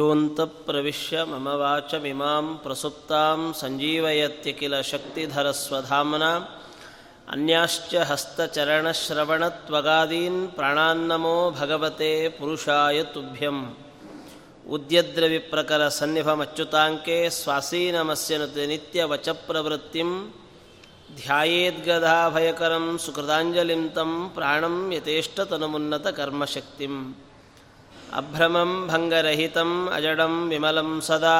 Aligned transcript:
ಅಭ್ಯುಂತಪ್ರವಿಶ್ಯ 0.00 1.24
ಮಮ 1.24 1.48
ವಾಚಮಿಮಾಂ 1.60 2.62
ಪ್ರಸುಪ್ತಾಂ 2.62 3.40
ಸಂಜೀವಯತ್ಯ 3.58 4.52
ಕಿಲ 4.52 4.82
ಶಕ್ತಿಧರಸ್ವಧಾಮ್ನಾ 4.82 6.30
ಅನ್ಯಾಶ್ಚ 7.28 7.94
ಹಸ್ತಚರಣಶ್ರವಣತ್ವಗಾದೀನ್ 8.10 10.54
ಪ್ರಾಣಾನ್ನಮೋ 10.54 11.50
ಭಗವತೆ 11.58 12.28
ಪುರುಷಾಯ 12.38 13.04
ತುಭ್ಯಂ 13.12 13.58
ಉದ್ಯದ್ರವಿಪ್ರಕರ 14.70 15.82
ಸನ್ನಿಭಮಚ್ಯುತಾಂಕೆ 15.98 17.28
ಸ್ವಾಸೀನಮಸ್ಯ 17.36 18.66
ನಿತ್ಯವಚಪ್ರವೃತ್ತಿಂ 18.66 20.32
ಧ್ಯಾಯೇದ್ಗದಾಭಯಕರಂ 21.20 22.98
ಸುಕೃತಾಂಜಲಿಂ 22.98 23.94
ತಂ 23.94 24.30
ಪ್ರಾಣಂ 24.34 24.92
ಯಥೇಷ್ಟತನುಮುನ್ನತಕರ್ಮಶಕ್ತಿಂ 24.92 27.29
अभ्रमं 28.19 28.71
भङ्गरहितम् 28.91 29.73
अजडं 29.97 30.33
विमलं 30.49 30.89
सदा 31.07 31.37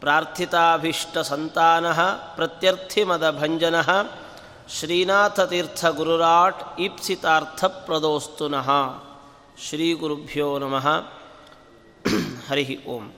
प्रार्थिताभीष्टसन्तानः 0.02 2.00
प्रत्यर्थिमदभञ्जनः 2.38 3.90
ಶ್ರೀನಾಥತೀರ್ಥಗುರುರಾಟ್ 4.69 6.79
ಈಪ್ಸಿತಾರ್ಥಪ್ರದೋಸ್ತು 6.79 8.47
ಶ್ರೀ 9.69 9.93
ಗುರುಭ್ಯೋ 9.93 10.59
ನಮಃ. 10.59 11.05
ಹರಿ 12.49 12.85
ಓಂ. 12.85 13.13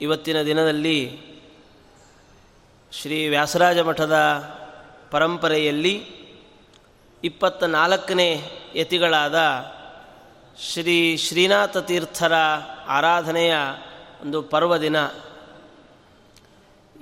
ಇವತ್ತಿನ 0.00 0.42
ದಿನದಲ್ಲಿ 0.42 1.18
ಶ್ರೀ 2.92 3.28
ವ್ಯಾಸರಾಜ 3.28 3.78
ಮಠದ 3.78 4.18
ಪರಂಪರೆಯಲ್ಲಿ 5.10 6.06
ಇಪ್ಪತ್ತ 7.24 7.64
ನಾಲ್ಕನೇ 7.64 8.50
ಯತಿಗಳಾದ 8.74 9.34
ಶ್ರೀ 10.60 11.16
ಶ್ರೀನಾಥ 11.16 11.76
ತೀರ್ಥರ 11.76 12.32
ಆರಾಧನೆಯ 12.88 13.54
ಒಂದು 14.22 14.42
ಪರ್ವದಿನ. 14.42 14.96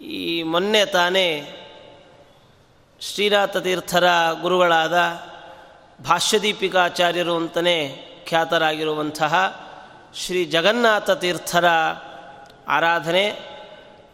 ಈ 0.00 0.42
ಮೊನ್ನೆ 0.42 0.84
ತಾನೇ 0.84 1.56
ಶ್ರೀನಾಥ 3.00 3.56
ತೀರ್ಥರ 3.56 4.04
ಗುರುಗಳಾದ 4.42 4.96
ಭಾಷ್ಯದೀಪಿಕಾಚಾರ್ಯರು 6.02 7.36
ಅಂತಲೇ 7.36 7.76
ಖ್ಯಾತರಾಗಿರುವಂತಹ 8.28 9.34
ಶ್ರೀ 10.16 10.44
ಜಗನ್ನಾಥ 10.44 11.10
ತೀರ್ಥರ 11.10 11.64
ಆರಾಧನೆ 12.68 13.24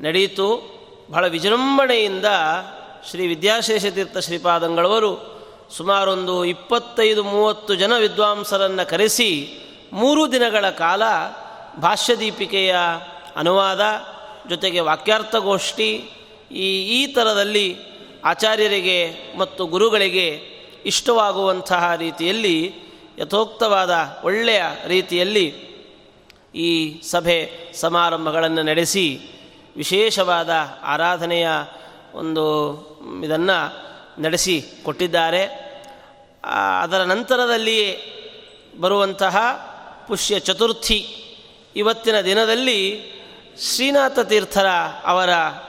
ನಡೆಯಿತು. 0.00 0.48
ಬಹಳ 1.10 1.26
ವಿಜೃಂಭಣೆಯಿಂದ 1.26 2.24
ಶ್ರೀ 3.10 3.26
ವಿದ್ಯಾಶೇಷ 3.26 3.86
ತೀರ್ಥ 3.86 4.18
ಶ್ರೀಪಾದಂಗಳವರು 4.18 5.10
ಸುಮಾರೊಂದು 5.76 6.44
ಇಪ್ಪತ್ತೈದು 6.44 7.24
ಮೂವತ್ತು 7.24 7.74
ಜನ 7.74 7.92
ವಿದ್ವಾಂಸರನ್ನು 7.98 8.88
ಕರೆಸಿ 8.88 9.30
ಮೂರು 9.92 10.32
ದಿನಗಳ 10.32 10.70
ಕಾಲ 10.70 11.02
ಭಾಷ್ಯದೀಪಿಕೆಯ 11.80 12.76
ಅನುವಾದ 13.36 13.80
ಜೊತೆಗೆ 14.48 14.80
ವಾಕ್ಯಾರ್ಥಗೋಷ್ಠಿ 14.80 15.90
ಈ 16.50 16.68
ಈ 16.82 17.06
ಥರದಲ್ಲಿ 17.06 17.95
ಆಚಾರ್ಯರಿಗೆ 18.26 19.14
ಮತ್ತು 19.38 19.66
ಗುರುಗಳಿಗೆ 19.66 20.28
ಇಷ್ಟವಾಗುವಂತಹ 20.86 21.94
ರೀತಿಯಲ್ಲಿ, 21.96 22.74
ಯಥೋಕ್ತವಾದ 23.18 24.18
ಒಳ್ಳೆಯ 24.24 24.62
ರೀತಿಯಲ್ಲಿ 24.86 25.46
ಈ 26.54 27.02
ಸಭೆ 27.02 27.72
ಸಮಾರಂಭಗಳನ್ನು 27.74 28.62
ನಡೆಸಿ, 28.62 29.18
ವಿಶೇಷವಾದ 29.76 30.50
ಆರಾಧನೆಯ 30.82 31.48
ಒಂದು 32.14 32.44
ಇದನ್ನು 33.24 33.58
ನಡೆಸಿ 34.22 34.62
ಕೊಟ್ಟಿದ್ದಾರೆ. 34.82 35.66
ಅದರ 36.80 37.02
ನಂತರದಲ್ಲಿಯೇ 37.02 37.90
ಬರುವಂತಹ 38.80 39.36
ಪುಷ್ಯ 40.08 40.38
ಚತುರ್ಥಿ 40.38 40.98
ಇವತ್ತಿನ 41.76 42.20
ದಿನದಲ್ಲಿ 42.20 42.80
ಶ್ರೀನಾಥ 43.60 44.18
ತೀರ್ಥರ 44.18 44.66
ಅವರ 45.04 45.28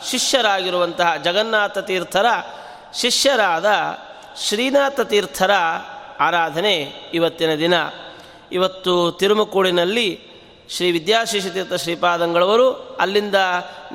ಶಿಷ್ಯರಾಗಿರುವಂತಹ 0.09 1.15
ಜಗನ್ನಾಥ 1.15 1.77
ತೀರ್ಥರ 1.77 2.25
ಶಿಷ್ಯರಾದ 2.93 3.65
ಶ್ರೀನಾಥ 4.39 4.99
ತೀರ್ಥರ 4.99 5.51
ಆರಾಧನೆ 6.19 6.93
ಇವತ್ತಿನ 7.13 7.55
ದಿನ. 7.55 7.73
ಇವತ್ತು 8.51 9.11
ತಿರುಮಕೂಡಿನಲ್ಲಿ 9.11 10.19
ಶ್ರೀ 10.69 10.91
ವಿದ್ಯಾಶಿಷತೀರ್ಥ 10.91 11.73
ಶ್ರೀಪಾದಂಗಳವರು 11.73 12.97
ಅಲ್ಲಿಂದ 12.99 13.35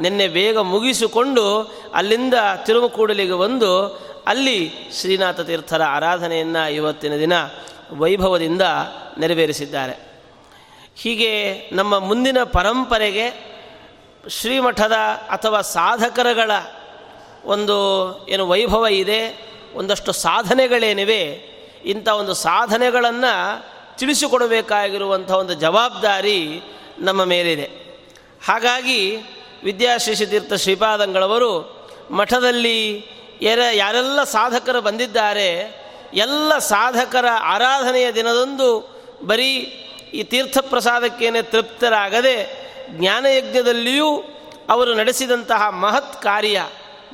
ನಿನ್ನೆ 0.01 0.29
ಬೇಗ 0.29 0.59
ಮುಗಿಸಿಕೊಂಡು 0.59 1.73
ಅಲ್ಲಿಂದ 1.95 2.35
ತಿರುಮಕೂಡಲಿಗೆ 2.67 3.33
ಬಂದು 3.33 4.03
ಅಲ್ಲಿ 4.27 4.73
ಶ್ರೀನಾಥ 5.01 5.41
ತೀರ್ಥರ 5.41 5.83
ಆರಾಧನೆಯನ್ನು 5.83 6.73
ಇವತ್ತಿನ 6.73 7.17
ದಿನ 7.17 7.33
ವೈಭವದಿಂದ 7.93 8.63
ನೆರವೇರಿಸಿದ್ದಾರೆ. 9.19 10.13
ಹೀಗೆ 10.97 11.55
ನಮ್ಮ 11.73 11.99
ಮುಂದಿನ 11.99 12.43
ಪರಂಪರೆಗೆ 12.43 13.52
ಶ್ರೀಮಠದ 14.29 14.93
ಅಥವಾ 15.31 15.61
ಸಾಧಕರಗಳ 15.61 16.51
ಒಂದು 17.45 17.77
ಏನು 18.29 18.49
ವೈಭವ 18.49 18.87
ಇದೆ, 18.87 19.47
ಒಂದಷ್ಟು 19.75 20.13
ಸಾಧನೆಗಳೇನಿವೆ, 20.13 21.53
ಇಂಥ 21.85 22.09
ಒಂದು 22.09 22.35
ಸಾಧನೆಗಳನ್ನು 22.35 23.63
ತಿಳಿಸಿಕೊಡಬೇಕಾಗಿರುವಂಥ 23.99 25.31
ಒಂದು 25.31 25.55
ಜವಾಬ್ದಾರಿ 25.55 26.63
ನಮ್ಮ 26.99 27.25
ಮೇಲಿದೆ. 27.25 27.71
ಹಾಗಾಗಿ 28.47 29.17
ವಿದ್ಯಾಶೇಷತೀರ್ಥ 29.65 30.53
ಶ್ರೀಪಾದಂಗಳವರು 30.53 31.83
ಮಠದಲ್ಲಿ 32.11 32.91
ಎರ, 33.43 33.61
ಯಾರೆಲ್ಲ 33.73 34.25
ಸಾಧಕರು 34.25 34.81
ಬಂದಿದ್ದಾರೆ, 34.81 35.83
ಎಲ್ಲ 36.15 36.59
ಸಾಧಕರ 36.59 37.25
ಆರಾಧನೆಯ 37.41 38.13
ದಿನದಂದು 38.13 38.93
ಬರೀ 39.27 39.55
ಈ 40.15 40.23
ತೀರ್ಥ 40.23 40.59
ಪ್ರಸಾದಕ್ಕೇನೆ 40.59 41.43
ತೃಪ್ತರಾಗದೆ 41.43 42.62
ಜ್ಞಾನಯಜ್ಞದಲ್ಲಿಯೂ 42.91 44.25
ಅವರು 44.69 44.95
ನಡೆಸಿದಂತಹ 44.95 45.69
ಮಹತ್ 45.69 46.23
ಕಾರ್ಯ, 46.23 46.67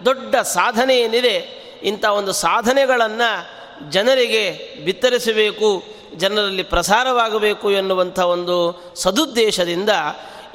ದೊಡ್ಡ 0.05 0.37
ಸಾಧನೆ 0.37 0.99
ಏನಿದೆ, 0.99 1.37
ಇಂಥ 1.83 2.05
ಒಂದು 2.05 2.33
ಸಾಧನೆಗಳನ್ನು 2.33 3.59
ಜನರಿಗೆ 3.91 4.75
ಬಿತ್ತರಿಸಬೇಕು, 4.85 5.83
ಜನರಲ್ಲಿ 6.17 6.63
ಪ್ರಸಾರವಾಗಬೇಕು 6.63 7.71
ಎನ್ನುವಂಥ 7.71 8.19
ಒಂದು 8.19 8.83
ಸದುದ್ದೇಶದಿಂದ 8.97 9.91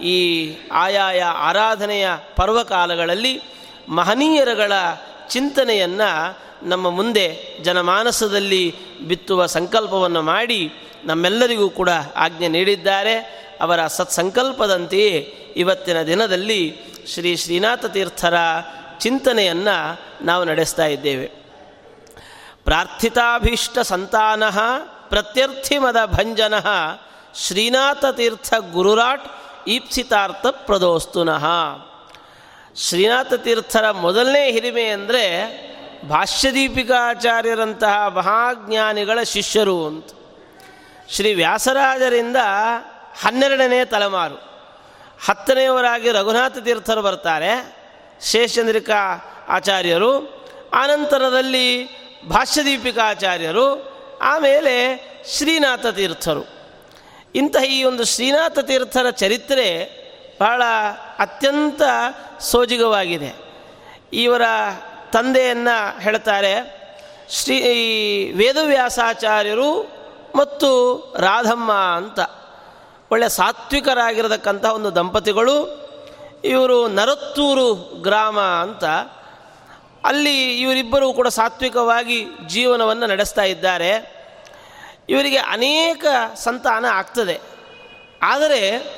ಈ 0.02 0.52
ಆಯಾಯ 0.72 1.22
ಆರಾಧನೆಯ 1.22 2.08
ಪರ್ವಕಾಲಗಳಲ್ಲಿ 2.36 3.42
ಮಹನೀಯರುಗಳ 3.90 4.72
ಚಿಂತನೆಯನ್ನು 5.30 6.38
ನಮ್ಮ 6.64 6.90
ಮುಂದೆ 6.90 7.58
ಜನಮಾನಸದಲ್ಲಿ 7.64 8.76
ಬಿತ್ತುವ 9.00 9.46
ಸಂಕಲ್ಪವನ್ನು 9.46 10.22
ಮಾಡಿ 10.22 10.72
ನಮ್ಮೆಲ್ಲರಿಗೂ 11.06 11.70
ಕೂಡ 11.70 11.90
ಆಜ್ಞೆ 12.16 12.48
ನೀಡಿದ್ದಾರೆ. 12.48 13.44
ಅವರ 13.64 13.88
ಸತ್ಸಂಕಲ್ಪದಂತೆಯೇ 13.88 15.18
ಇವತ್ತಿನ 15.56 16.04
ದಿನದಲ್ಲಿ 16.04 16.78
ಶ್ರೀ 17.08 17.36
ಶ್ರೀನಾಥ 17.36 17.86
ತೀರ್ಥರ 17.86 18.36
ಚಿಂತನೆಯನ್ನು 19.00 20.02
ನಾವು 20.26 20.44
ನಡೆಸ್ತಾ 20.44 20.86
ಇದ್ದೇವೆ. 20.86 21.26
ಪ್ರಾರ್ಥಿತಾಭೀಷ್ಟ 22.64 23.80
ಸಂತಾನ 23.80 24.44
ಪ್ರತ್ಯರ್ಥಿಮದ 25.10 25.98
ಭಂಜನ 26.06 26.54
ಶ್ರೀನಾಥ 27.36 28.06
ತೀರ್ಥ 28.06 28.54
ಗುರುರಾಟ್ 28.72 29.28
ಈಪ್ಸಿತಾರ್ಥ 29.68 30.46
ಪ್ರದೋಸ್ತುನಃ. 30.48 31.46
ಶ್ರೀನಾಥ 32.76 33.34
ತೀರ್ಥರ 33.34 33.92
ಮೊದಲನೇ 33.92 34.52
ಹಿರಿಮೆ 34.52 34.84
ಅಂದರೆ 34.84 35.24
ಭಾಷ್ಯದೀಪಿಕಾಚಾರ್ಯರಂತಹ 36.10 38.08
ಮಹಾಜ್ಞಾನಿಗಳ 38.08 39.24
ಶಿಷ್ಯರು 39.24 39.88
ಅಂತ. 39.88 40.08
ಶ್ರೀ 41.10 41.34
ವ್ಯಾಸರಾಜರಿಂದ 41.34 42.38
ಹನ್ನೆರಡನೇ 43.16 43.86
ತಲೆಮಾರು. 43.86 44.36
ಹತ್ತನೆಯವರಾಗಿ 45.26 46.12
ರಘುನಾಥ 46.12 46.58
ತೀರ್ಥರು 46.58 47.02
ಬರ್ತಾರೆ. 47.02 47.76
ಶೇಷಚಂದ್ರಿಕಾ 48.22 49.00
ಆಚಾರ್ಯರು, 49.50 50.44
ಆನಂತರದಲ್ಲಿ 50.74 51.88
ಭಾಷ್ಯದೀಪಿಕಾಚಾರ್ಯರು 52.28 53.94
ಆಮೇಲೆ 54.22 54.74
ಶ್ರೀನಾಥ 55.38 55.86
ತೀರ್ಥರು. 55.86 56.48
ಇಂತಹ 57.36 57.64
ಈ 57.64 57.84
ಒಂದು 57.84 58.06
ಶ್ರೀನಾಥ 58.06 58.60
ತೀರ್ಥರ 58.60 59.10
ಚರಿತ್ರೆ 59.10 59.68
ಬಹಳ 60.42 60.64
ಅತ್ಯಂತ 61.20 61.82
ಸೋಜಿಗವಾಗಿದೆ. 62.40 63.36
ಇವರ 64.14 64.42
ತಂದೆಯನ್ನು 65.12 66.00
ಹೇಳ್ತಾರೆ, 66.00 66.84
ಶ್ರೀ 67.30 67.62
ವೇದವ್ಯಾಸಾಚಾರ್ಯರು 68.32 69.82
ಮತ್ತು 70.36 71.00
ರಾಧಮ್ಮ 71.20 71.72
ಅಂತ. 71.74 72.20
ಒಳ್ಳೆ 73.12 73.30
ಸಾತ್ವಿಕರಾಗಿರತಕ್ಕಂಥ 73.30 74.66
ಒಂದು 74.66 74.96
ದಂಪತಿಗಳು. 74.96 75.84
ಇವರು 76.46 76.88
ನರತ್ತೂರು 76.88 77.74
ಗ್ರಾಮ 78.02 78.40
ಅಂತ. 78.40 78.84
ಅಲ್ಲಿ 80.06 80.62
ಇವರಿಬ್ಬರೂ 80.62 81.14
ಕೂಡ 81.14 81.28
ಸಾತ್ವಿಕವಾಗಿ 81.28 82.26
ಜೀವನವನ್ನು 82.48 83.08
ನಡೆಸ್ತಾ 83.08 83.42
ಇದ್ದಾರೆ. 83.42 84.24
ಇವರಿಗೆ 85.10 85.38
ಅನೇಕ 85.38 86.06
ಸಂತಾನ 86.36 86.86
ಆಗ್ತದೆ. 86.86 87.42
ಆದರೆ 88.22 88.94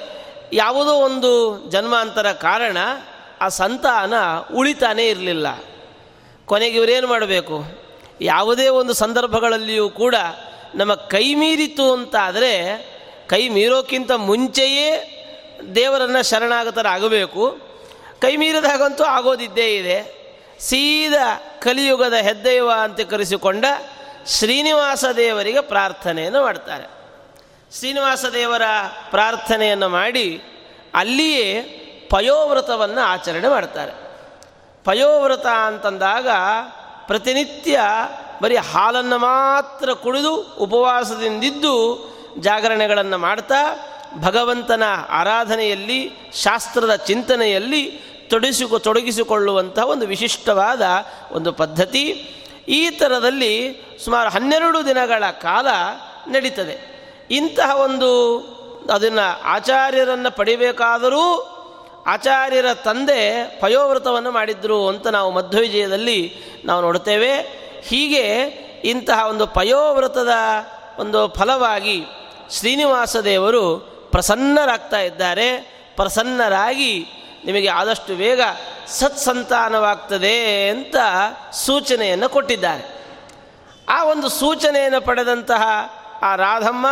ಯಾವುದೋ 0.53 0.91
ಒಂದು 0.91 1.63
ಜನ್ಮಾಂತರ 1.69 2.31
ಕಾರಣ 2.31 2.77
ಆ 3.41 3.47
ಸಂತಾನ 3.47 4.13
ಉಳಿತಾನೇ 4.55 5.07
ಇರಲಿಲ್ಲ. 5.07 5.47
ಕೊನೆಗೆ 6.45 6.77
ಇವರೇನು 6.77 7.07
ಮಾಡಬೇಕು? 7.07 7.63
ಯಾವುದೇ 8.21 8.67
ಒಂದು 8.67 8.93
ಸಂದರ್ಭಗಳಲ್ಲಿಯೂ 8.93 9.89
ಕೂಡ 9.89 10.15
ನಮ್ಮ 10.75 10.93
ಕೈ 10.93 11.35
ಮೀರಿತು 11.35 11.93
ಅಂತಾದರೆ 11.93 12.94
ಕೈ 13.29 13.49
ಮೀರೋಕ್ಕಿಂತ 13.49 14.11
ಮುಂಚೆಯೇ 14.11 15.11
ದೇವರನ್ನು 15.75 16.29
ಶರಣಾಗತರಾಗಬೇಕು 16.29 17.57
ಕೈ 18.21 18.35
ಮೀರಿದಾಗಂತೂ 18.35 19.03
ಆಗೋದಿದ್ದೇ 19.03 19.75
ಇದೆ. 19.75 20.25
ಸೀದಾ 20.59 21.59
ಕಲಿಯುಗದ 21.61 22.13
ಹೆದ್ದೈವ 22.13 22.71
ಅಂತ 22.71 23.01
ಕರೆಸಿಕೊಂಡ 23.01 23.65
ಶ್ರೀನಿವಾಸ 24.27 25.05
ದೇವರಿಗೆ 25.05 25.61
ಪ್ರಾರ್ಥನೆಯನ್ನು 25.61 26.41
ಮಾಡ್ತಾರೆ. 26.41 26.83
ಶ್ರೀನಿವಾಸ 27.77 28.25
ದೇವರ 28.25 28.61
ಪ್ರಾರ್ಥನೆಯನ್ನು 29.11 29.89
ಮಾಡಿ 29.89 30.41
ಅಲ್ಲಿಯೇ 30.93 31.61
ಪಯೋವ್ರತವನ್ನು 32.09 33.01
ಆಚರಣೆ 33.01 33.47
ಮಾಡ್ತಾರೆ. 33.47 33.91
ಪಯೋವ್ರತ 34.83 35.45
ಅಂತಂದಾಗ 35.45 36.27
ಪ್ರತಿನಿತ್ಯ 37.07 37.79
ಬರೀ 38.41 38.55
ಹಾಲನ್ನು 38.55 39.17
ಮಾತ್ರ 39.17 39.93
ಕುಡಿದು 39.93 40.35
ಉಪವಾಸದಿಂದಿದ್ದು 40.35 42.14
ಜಾಗರಣೆಗಳನ್ನು 42.39 43.17
ಮಾಡ್ತಾ 43.17 43.91
ಭಗವಂತನ 44.21 44.83
ಆರಾಧನೆಯಲ್ಲಿ, 45.09 46.11
ಶಾಸ್ತ್ರದ 46.33 46.95
ಚಿಂತನೆಯಲ್ಲಿ 46.95 48.01
ತೊಡಗಿಸಿಕೊ 48.29 48.79
ತೊಡಗಿಸಿಕೊಳ್ಳುವಂಥ 48.79 49.79
ಒಂದು 49.79 50.07
ವಿಶಿಷ್ಟವಾದ 50.07 50.81
ಒಂದು 51.31 51.51
ಪದ್ಧತಿ. 51.51 52.31
ಈ 52.67 52.89
ಥರದಲ್ಲಿ 52.89 53.81
ಸುಮಾರು 54.03 54.29
ಹನ್ನೆರಡು 54.29 54.85
ದಿನಗಳ 54.85 55.23
ಕಾಲ 55.31 55.67
ನಡೀತದೆ. 56.27 56.95
ಇಂತಹ 57.31 57.75
ಒಂದು 57.75 58.39
ಅದನ್ನು 58.93 59.41
ಆಚಾರ್ಯರನ್ನು 59.43 60.35
ಪಡಿಬೇಕಾದರೂ 60.35 61.51
ಆಚಾರ್ಯರ 62.07 62.65
ತಂದೆ 62.73 63.45
ಪಯೋವ್ರತವನ್ನು 63.61 64.31
ಮಾಡಿದ್ರು 64.31 64.87
ಅಂತ 64.87 65.07
ನಾವು 65.07 65.31
ಮಧ್ವವಿಜಯದಲ್ಲಿ 65.31 66.35
ನಾವು 66.65 66.81
ನೋಡ್ತೇವೆ. 66.81 67.33
ಹೀಗೆ 67.83 68.21
ಇಂತಹ 68.85 69.27
ಒಂದು 69.27 69.47
ಪಯೋವ್ರತದ 69.47 70.29
ಒಂದು 70.97 71.27
ಫಲವಾಗಿ 71.27 72.05
ಶ್ರೀನಿವಾಸ 72.51 73.15
ದೇವರು 73.15 73.77
ಪ್ರಸನ್ನರಾಗ್ತಾ 74.11 74.99
ಇದ್ದಾರೆ. 74.99 75.57
ಪ್ರಸನ್ನರಾಗಿ 75.95 77.05
ನಿಮಗೆ 77.45 77.67
ಆದಷ್ಟು 77.67 78.13
ವೇಗ 78.13 78.41
ಸತ್ಸಂತಾನವಾಗ್ತದೆ 78.87 80.69
ಅಂತ 80.69 80.95
ಸೂಚನೆಯನ್ನು 81.51 82.29
ಕೊಟ್ಟಿದ್ದಾರೆ. 82.29 83.05
ಆ 83.89 84.03
ಒಂದು 84.03 84.29
ಸೂಚನೆಯನ್ನು 84.29 85.01
ಪಡೆದಂತಹ 85.01 85.63
ಆ 86.21 86.35
ರಾಧಮ್ಮ 86.35 86.87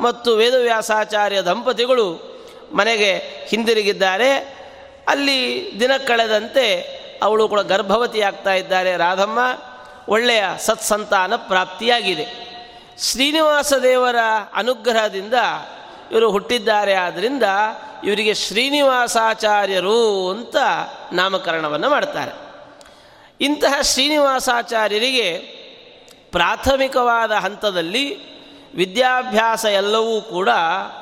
ಮತ್ತು 0.00 0.36
ವೇದವ್ಯಾಸಾಚಾರ್ಯ 0.36 1.42
ದಂಪತಿಗಳು 1.42 2.30
ಮನೆಗೆ 2.74 3.16
ಹಿಂದಿರುಗಿದ್ದಾರೆ. 3.48 4.60
ಅಲ್ಲಿ 5.08 5.70
ದಿನ 5.80 5.90
ಕಳೆದಂತೆ 6.06 6.80
ಅವಳು 7.22 7.48
ಕೂಡ 7.48 7.60
ಗರ್ಭವತಿಯಾಗ್ತಾ 7.60 8.54
ಇದ್ದಾರೆ. 8.54 8.96
ರಾಧಮ್ಮ 8.96 9.38
ಒಳ್ಳೆಯ 10.08 10.44
ಸತ್ಸಂತಾನ 10.58 11.36
ಪ್ರಾಪ್ತಿಯಾಗಿದೆ. 11.36 12.49
ಶ್ರೀನಿವಾಸ 13.02 13.72
ದೇವರ 13.72 14.16
ಅನುಗ್ರಹದಿಂದ 14.54 15.34
ಇವರು 16.12 16.30
ಹುಟ್ಟಿದ್ದಾರೆ. 16.30 16.94
ಆದ್ದರಿಂದ 16.94 17.42
ಇವರಿಗೆ 18.04 18.34
ಶ್ರೀನಿವಾಸಾಚಾರ್ಯರು 18.34 20.30
ಅಂತ 20.30 20.56
ನಾಮಕರಣವನ್ನು 21.12 21.90
ಮಾಡ್ತಾರೆ. 21.90 22.32
ಇಂತಹ 23.40 23.80
ಶ್ರೀನಿವಾಸಾಚಾರ್ಯರಿಗೆ 23.80 25.32
ಪ್ರಾಥಮಿಕವಾದ 26.30 27.30
ಹಂತದಲ್ಲಿ 27.30 28.18
ವಿದ್ಯಾಭ್ಯಾಸ 28.74 29.64
ಎಲ್ಲವೂ 29.64 30.20
ಕೂಡ 30.20 30.48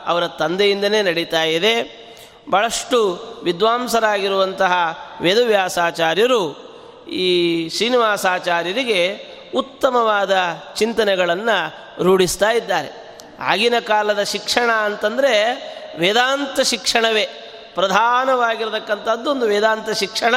ಅವರ 0.07 0.27
ತಂದೆಯಿಂದನೇ 0.27 1.03
ನಡೀತಾ 1.03 1.43
ಇದೆ. 1.43 2.09
ಭಾಳಷ್ಟು 2.53 3.19
ವಿದ್ವಾಂಸರಾಗಿರುವಂತಹ 3.45 4.99
ವೇದವ್ಯಾಸಾಚಾರ್ಯರು 5.21 6.69
ಈ 7.11 7.69
ಶ್ರೀನಿವಾಸಾಚಾರ್ಯರಿಗೆ 7.69 9.29
ಉತ್ತಮವಾದ 9.55 10.37
ಚಿಂತನೆಗಳನ್ನು 10.77 11.89
ರೂಢಿಸ್ತಾ 12.03 12.51
ಇದ್ದಾರೆ. 12.51 13.19
ಆಗಿನ 13.41 13.75
ಕಾಲದ 13.79 14.23
ಶಿಕ್ಷಣ 14.23 14.71
ಅಂತಂದರೆ 14.71 15.55
ವೇದಾಂತ 15.99 16.61
ಶಿಕ್ಷಣವೇ. 16.61 17.29
ಪ್ರಧಾನವಾಗಿರತಕ್ಕಂಥದ್ದು 17.75 19.31
ಒಂದು 19.31 19.47
ವೇದಾಂತ 19.47 19.91
ಶಿಕ್ಷಣ, 19.91 20.35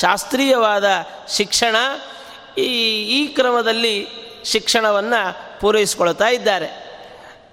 ಶಾಸ್ತ್ರೀಯವಾದ 0.00 0.84
ಶಿಕ್ಷಣ. 1.28 1.76
ಈ 2.58 3.02
ಈ 3.02 3.26
ಕ್ರಮದಲ್ಲಿ 3.26 4.08
ಶಿಕ್ಷಣವನ್ನು 4.44 5.60
ಪೂರೈಸಿಕೊಳ್ತಾ 5.60 6.28
ಇದ್ದಾರೆ. 6.28 6.84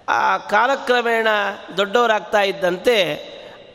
ಆ 0.10 0.38
ಕಾಲಕ್ರಮೇಣ 0.38 1.28
ದೊಡ್ಡವರಾಗ್ತಾ 1.78 2.42
ಇದ್ದಂತೆ 2.42 3.16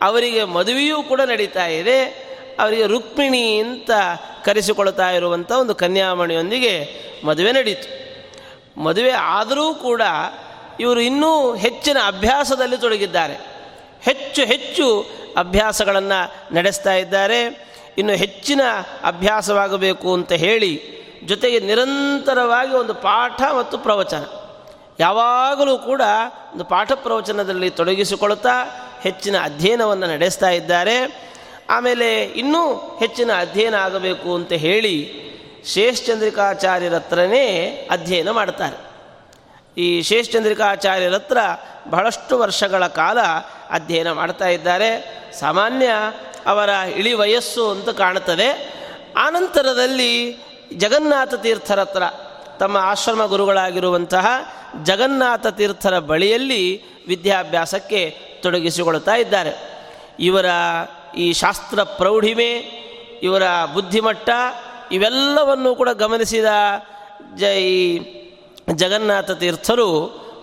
ಅವರಿಗೆ 0.03 0.45
ಮದುವೆಯೂ 0.45 1.03
ಕೂಡ 1.03 1.21
ನಡೀತಾ 1.21 1.67
ಇದೆ. 1.67 2.26
ಅವರಿಗೆ 2.59 2.87
ರುಕ್ಮಿಣಿ 2.87 3.59
ಅಂತ 3.59 3.91
ಕರೆಸಿಕೊಳ್ತಾ 4.45 5.11
ಇರುವಂಥ 5.11 5.53
ಒಂದು 5.53 5.75
ಕನ್ಯಾಮಣಿಯೊಂದಿಗೆ 5.75 6.89
ಮದುವೆ 7.27 7.53
ನಡೀತು. 7.53 8.07
ಮದುವೆ 8.81 9.11
ಆದರೂ 9.11 9.75
ಕೂಡ 9.75 10.03
ಇವರು 10.81 11.01
ಇನ್ನೂ 11.01 11.55
ಹೆಚ್ಚಿನ 11.55 11.97
ಅಭ್ಯಾಸದಲ್ಲಿ 12.07 12.79
ತೊಡಗಿದ್ದಾರೆ. 12.79 13.35
ಹೆಚ್ಚು 14.03 14.45
ಹೆಚ್ಚು 14.45 15.07
ಅಭ್ಯಾಸಗಳನ್ನು 15.37 16.55
ನಡೆಸ್ತಾ 16.55 16.95
ಇದ್ದಾರೆ. 16.95 17.67
ಇನ್ನು 17.99 18.13
ಹೆಚ್ಚಿನ 18.13 18.61
ಅಭ್ಯಾಸವಾಗಬೇಕು 19.05 20.15
ಅಂತ 20.15 20.33
ಹೇಳಿ 20.33 20.97
ಜೊತೆಗೆ 21.25 21.61
ನಿರಂತರವಾಗಿ 21.61 22.73
ಒಂದು 22.73 22.95
ಪಾಠ 22.95 23.43
ಮತ್ತು 23.59 23.79
ಪ್ರವಚನ. 23.79 24.25
ಯಾವಾಗಲೂ 25.01 25.79
ಕೂಡ 25.79 26.03
ಒಂದು 26.53 26.65
ಪಾಠ 26.65 26.93
ಪ್ರವಚನದಲ್ಲಿ 26.93 27.71
ತೊಡಗಿಸಿಕೊಳ್ತಾ 27.71 28.53
ಹೆಚ್ಚಿನ 29.03 29.39
ಅಧ್ಯಯನವನ್ನು 29.43 30.07
ನಡೆಸ್ತಾ 30.07 30.49
ಇದ್ದಾರೆ. 30.51 31.26
ಆಮೇಲೆ 31.71 32.23
ಇನ್ನೂ 32.23 32.97
ಹೆಚ್ಚಿನ 33.01 33.31
ಅಧ್ಯಯನ 33.39 33.75
ಆಗಬೇಕು 33.75 34.35
ಅಂತ 34.35 34.53
ಹೇಳಿ 34.53 35.27
ಶೇಷ್ಚಂದ್ರಿಕಾಚಾರ್ಯರತ್ರನೇ 35.75 37.49
ಅಧ್ಯಯನ 37.91 38.31
ಮಾಡ್ತಾರೆ. 38.31 38.87
ಈ 39.81 40.03
ಶೇಷ್ಚಂದ್ರಿಕಾಚಾರ್ಯರತ್ರ 40.03 41.39
ಬಹಳಷ್ಟು 41.91 42.39
ವರ್ಷಗಳ 42.39 42.87
ಕಾಲ 42.87 43.19
ಅಧ್ಯಯನ 43.71 44.13
ಮಾಡ್ತಾ 44.13 44.49
ಇದ್ದಾರೆ. 44.49 45.23
ಸಾಮಾನ್ಯ 45.41 45.87
ಅವರ 46.47 46.69
ಇಳಿ 46.69 47.13
ವಯಸ್ಸು 47.13 47.71
ಅಂತ 47.71 47.89
ಕಾಣುತ್ತದೆ. 47.89 48.73
ಆನಂತರದಲ್ಲಿ 49.19 50.37
ಜಗನ್ನಾಥ 50.77 51.35
ತೀರ್ಥರತ್ರ 51.35 52.03
ತಮ್ಮ 52.61 52.77
ಆಶ್ರಮ 52.77 53.27
ಗುರುಗಳಾಗಿರುವಂತಹ 53.27 54.27
ಜಗನ್ನಾಥ 54.83 55.47
ತೀರ್ಥರ 55.47 55.99
ಬಳಿಯಲ್ಲಿ 55.99 56.83
ವಿದ್ಯಾಭ್ಯಾಸಕ್ಕೆ 57.07 58.11
ತೊಡಗಿಸಿಕೊಳ್ತಾ 58.43 59.15
ಇದ್ದಾರೆ. 59.15 59.77
ಇವರ 60.21 60.47
ಈ 61.17 61.33
ಶಾಸ್ತ್ರ 61.33 61.83
ಪ್ರೌಢಿಮೆ, 61.83 62.51
ಇವರ 63.23 63.43
ಬುದ್ಧಿಮಟ್ಟ, 63.75 64.31
ಇವೆಲ್ಲವನ್ನು 64.93 65.75
ಕೂಡ 65.75 65.89
ಗಮನಿಸಿದ 65.89 66.45
ಜ 67.35 67.45
ಈ 67.45 67.99
ಜಗನ್ನಾಥ 68.75 69.31
ತೀರ್ಥರು 69.31 69.89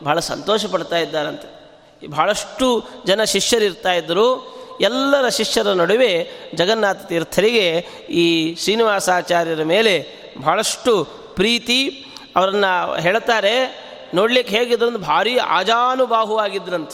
ಬಹಳ 0.03 0.19
ಸಂತೋಷ 0.19 0.65
ಪಡ್ತಾ 0.65 0.97
ಇದ್ದಾರಂತೆ. 0.97 1.63
ಬಹಳಷ್ಟು 2.07 2.89
ಜನ 3.05 3.23
ಶಿಷ್ಯರಿರ್ತಾ 3.23 3.93
ಇದ್ದರು. 3.93 4.53
ಎಲ್ಲರ 4.81 5.29
ಶಿಷ್ಯರ 5.29 5.67
ನಡುವೆ 5.67 6.29
ಜಗನ್ನಾಥ 6.55 7.05
ತೀರ್ಥರಿಗೆ 7.05 7.69
ಈ 8.09 8.55
ಶ್ರೀನಿವಾಸಾಚಾರ್ಯರ 8.55 9.63
ಮೇಲೆ 9.63 10.07
ಬಹಳಷ್ಟು 10.41 11.03
ಪ್ರೀತಿ. 11.35 12.05
ಅವರನ್ನು 12.35 12.99
ಹೇಳ್ತಾರೆ, 12.99 13.83
ನೋಡ್ಲಿಕ್ಕೆ 14.13 14.57
ಹೇಗಿದ್ರಂತ 14.57 14.97
ಭಾರಿ 14.97 15.37
ಆಜಾನುಬಾಹುವಾಗಿದ್ರಂತ. 15.37 16.91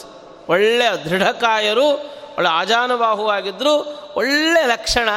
ಒಳ್ಳೆಯ 0.48 0.90
ದೃಢಕಾಯರು 1.04 2.19
ಒಳ್ಳೆ 2.36 2.48
ಆಜಾನುಬಾಹುವಾಗಿದ್ದರೂ 2.48 3.74
ಒಳ್ಳೆಯ 4.16 4.66
ಲಕ್ಷಣ, 4.66 5.08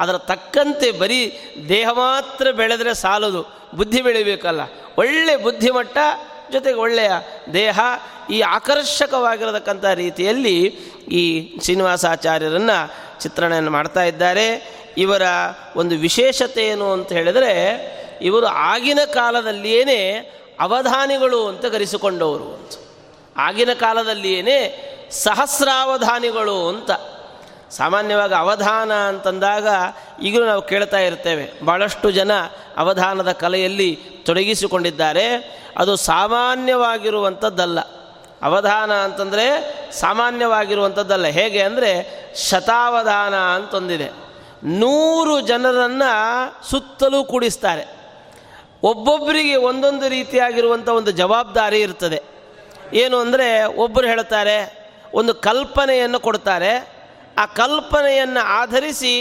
ಅದರ 0.00 0.18
ತಕ್ಕಂತೆ 0.18 0.90
ಬರೀ 0.90 1.38
ದೇಹ 1.68 1.88
ಮಾತ್ರ 1.88 2.50
ಬೆಳೆದರೆ 2.50 2.94
ಸಾಲದು, 2.94 3.42
ಬುದ್ಧಿ 3.74 4.02
ಬೆಳಿಬೇಕಲ್ಲ. 4.02 4.60
ಒಳ್ಳೆ 4.98 5.36
ಬುದ್ಧಿಮಟ್ಟ 5.36 5.98
ಜೊತೆಗೆ 6.52 6.78
ಒಳ್ಳೆಯ 6.78 7.10
ದೇಹ 7.52 7.80
ಈ 8.30 8.40
ಆಕರ್ಷಕವಾಗಿರತಕ್ಕಂಥ 8.40 9.84
ರೀತಿಯಲ್ಲಿ 9.84 10.58
ಈ 11.10 11.54
ಶ್ರೀನಿವಾಸಾಚಾರ್ಯರನ್ನು 11.62 12.78
ಚಿತ್ರಣೆಯನ್ನು 13.20 13.70
ಮಾಡ್ತಾ 13.70 14.02
ಇದ್ದಾರೆ. 14.02 14.80
ಇವರ 14.98 15.22
ಒಂದು 15.76 15.96
ವಿಶೇಷತೆ 15.96 16.66
ಏನು 16.66 16.92
ಅಂತ 16.92 17.12
ಹೇಳಿದರೆ, 17.12 17.52
ಇವರು 18.22 18.46
ಆಗಿನ 18.46 18.98
ಕಾಲದಲ್ಲಿಯೇ 19.14 20.08
ಅವಧಾನಿಗಳು 20.60 21.48
ಅಂತ 21.48 21.66
ಕರೆಸಿಕೊಂಡವರು 21.66 22.44
ಅಂತ. 22.44 22.89
ಆಗಿನ 23.40 23.72
ಕಾಲದಲ್ಲಿಯೇ 23.72 24.86
ಸಹಸ್ರಾವಧಾನಿಗಳು 25.10 26.68
ಅಂತ. 26.68 26.90
ಸಾಮಾನ್ಯವಾಗಿ 27.70 28.34
ಅವಧಾನ 28.34 28.92
ಅಂತಂದಾಗ 28.92 29.68
ಈಗಲೂ 30.22 30.46
ನಾವು 30.46 30.62
ಕೇಳ್ತಾ 30.62 30.98
ಇರ್ತೇವೆ. 30.98 31.64
ಭಾಳಷ್ಟು 31.66 32.10
ಜನ 32.10 32.30
ಅವಧಾನದ 32.76 33.32
ಕಲೆಯಲ್ಲಿ 33.32 33.98
ತೊಡಗಿಸಿಕೊಂಡಿದ್ದಾರೆ. 34.26 35.58
ಅದು 35.78 35.96
ಸಾಮಾನ್ಯವಾಗಿರುವಂಥದ್ದಲ್ಲ. 35.96 37.80
ಅವಧಾನ 38.42 38.92
ಅಂತಂದರೆ 38.92 39.74
ಸಾಮಾನ್ಯವಾಗಿರುವಂಥದ್ದಲ್ಲ. 39.92 41.26
ಹೇಗೆ 41.26 41.62
ಅಂದರೆ 41.62 41.92
ಶತಾವಧಾನ 42.36 43.34
ಅಂತಂದಿದೆ. 43.34 44.10
ನೂರು 44.64 45.40
ಜನರನ್ನು 45.40 46.70
ಸುತ್ತಲೂ 46.70 47.24
ಕೂಡಿಸ್ತಾರೆ. 47.24 48.00
ಒಬ್ಬೊಬ್ಬರಿಗೆ 48.82 49.56
ಒಂದೊಂದು 49.56 50.08
ರೀತಿಯಾಗಿರುವಂಥ 50.08 50.88
ಒಂದು 50.88 51.10
ಜವಾಬ್ದಾರಿ 51.10 51.80
ಇರ್ತದೆ. 51.80 52.29
ಏನು 53.02 53.16
ಅಂದರೆ 53.18 53.48
ಒಬ್ಬರು 53.84 54.06
ಹೇಳ್ತಾರೆ, 54.06 54.56
ಒಂದು 55.14 55.32
ಕಲ್ಪನೆಯನ್ನು 55.46 56.18
ಕೊಡ್ತಾರೆ. 56.20 56.72
ಆ 57.38 57.44
ಕಲ್ಪನೆಯನ್ನು 57.60 58.42
ಆಧರಿಸಿ 58.60 59.12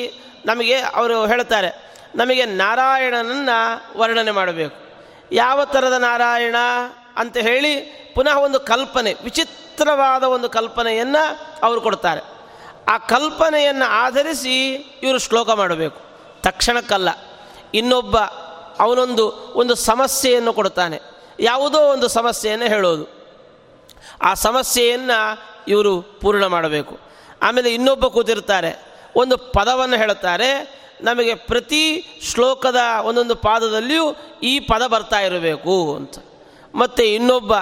ನಮಗೆ 0.46 0.78
ಅವರು 1.00 1.18
ಹೇಳ್ತಾರೆ, 1.28 1.70
ನಮಗೆ 2.16 2.46
ನಾರಾಯಣನನ್ನು 2.62 3.58
ವರ್ಣನೆ 4.00 4.32
ಮಾಡಬೇಕು. 4.32 4.76
ಯಾವ 5.32 5.60
ಥರದ 5.74 5.96
ನಾರಾಯಣ 6.08 6.58
ಅಂತ 7.18 7.38
ಹೇಳಿ 7.48 7.74
ಪುನಃ 8.16 8.36
ಒಂದು 8.46 8.60
ಕಲ್ಪನೆ, 8.72 9.12
ವಿಚಿತ್ರವಾದ 9.24 10.24
ಒಂದು 10.36 10.48
ಕಲ್ಪನೆಯನ್ನು 10.50 11.24
ಅವರು 11.64 11.82
ಕೊಡ್ತಾರೆ. 11.82 12.22
ಆ 12.94 12.96
ಕಲ್ಪನೆಯನ್ನು 12.98 13.88
ಆಧರಿಸಿ 14.04 14.56
ಇವರು 15.04 15.20
ಶ್ಲೋಕ 15.28 15.50
ಮಾಡಬೇಕು. 15.62 16.00
ತಕ್ಷಣಕ್ಕಲ್ಲ, 16.44 17.10
ಇನ್ನೊಬ್ಬ 17.80 18.18
ಅವನೊಂದು, 18.86 19.26
ಒಂದು 19.62 19.74
ಸಮಸ್ಯೆಯನ್ನು 19.76 20.52
ಕೊಡ್ತಾನೆ. 20.54 20.98
ಯಾವುದೋ 21.40 21.80
ಒಂದು 21.96 22.08
ಸಮಸ್ಯೆಯನ್ನು 22.08 22.68
ಹೇಳೋದು. 22.76 23.06
ಆ 24.22 24.34
ಸಮಸ್ಯೆಯನ್ನು 24.34 25.40
ಇವರು 25.68 26.02
ಪೂರ್ಣ 26.02 26.46
ಮಾಡಬೇಕು. 26.46 27.00
ಆಮೇಲೆ 27.42 27.74
ಇನ್ನೊಬ್ಬ 27.74 28.06
ಕೂತಿರ್ತಾರೆ. 28.06 28.80
ಒಂದು 29.16 29.38
ಪದವನ್ನು 29.38 29.98
ಹೇಳುತ್ತಾರೆ. 29.98 30.80
ನಮಗೆ 31.02 31.36
ಪ್ರತಿ 31.36 32.06
ಶ್ಲೋಕದ 32.22 32.76
ಒಂದೊಂದು 33.04 33.36
ಪಾದದಲ್ಲಿಯೂ 33.36 34.16
ಈ 34.44 34.60
ಪದ 34.60 34.88
ಬರ್ತಾ 34.88 35.20
ಇರಬೇಕು 35.20 35.96
ಅಂತ. 35.96 36.18
ಮತ್ತು 36.76 37.04
ಇನ್ನೊಬ್ಬ 37.04 37.56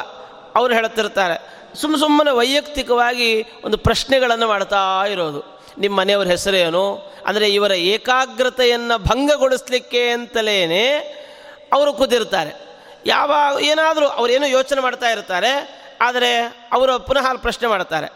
ಅವರು 0.55 0.73
ಹೇಳ್ತಿರ್ತಾರೆ 0.73 1.57
ಸುಮ್ಮ 1.81 1.97
ಸುಮ್ಮನೆ 1.97 2.31
ವೈಯಕ್ತಿಕವಾಗಿ 2.31 3.45
ಒಂದು 3.63 3.77
ಪ್ರಶ್ನೆಗಳನ್ನು 3.77 4.47
ಮಾಡ್ತಾ 4.47 5.03
ಇರೋದು. 5.11 5.61
ನಿಮ್ಮ 5.77 5.99
ಮನೆಯವ್ರ 5.99 6.27
ಹೆಸರೇನು? 6.27 7.13
ಅಂದರೆ 7.25 7.49
ಇವರ 7.49 7.71
ಏಕಾಗ್ರತೆಯನ್ನು 7.71 8.97
ಭಂಗಗೊಳಿಸ್ಲಿಕ್ಕೆ 8.97 10.09
ಅಂತಲೇ 10.09 10.95
ಅವರು 11.73 11.93
ಕೂತಿರ್ತಾರೆ. 11.93 12.67
ಯಾವಾಗ 13.05 13.61
ಏನಾದರೂ 13.61 14.07
ಅವರೇನೋ 14.07 14.47
ಯೋಚನೆ 14.47 14.81
ಮಾಡ್ತಾ 14.81 15.09
ಇರ್ತಾರೆ. 15.09 15.77
ಆದರೆ 16.01 16.37
ಅವರು 16.71 16.99
ಪುನಃ 16.99 17.33
ಪ್ರಶ್ನೆ 17.33 17.67
ಮಾಡ್ತಾರೆ 17.67 18.07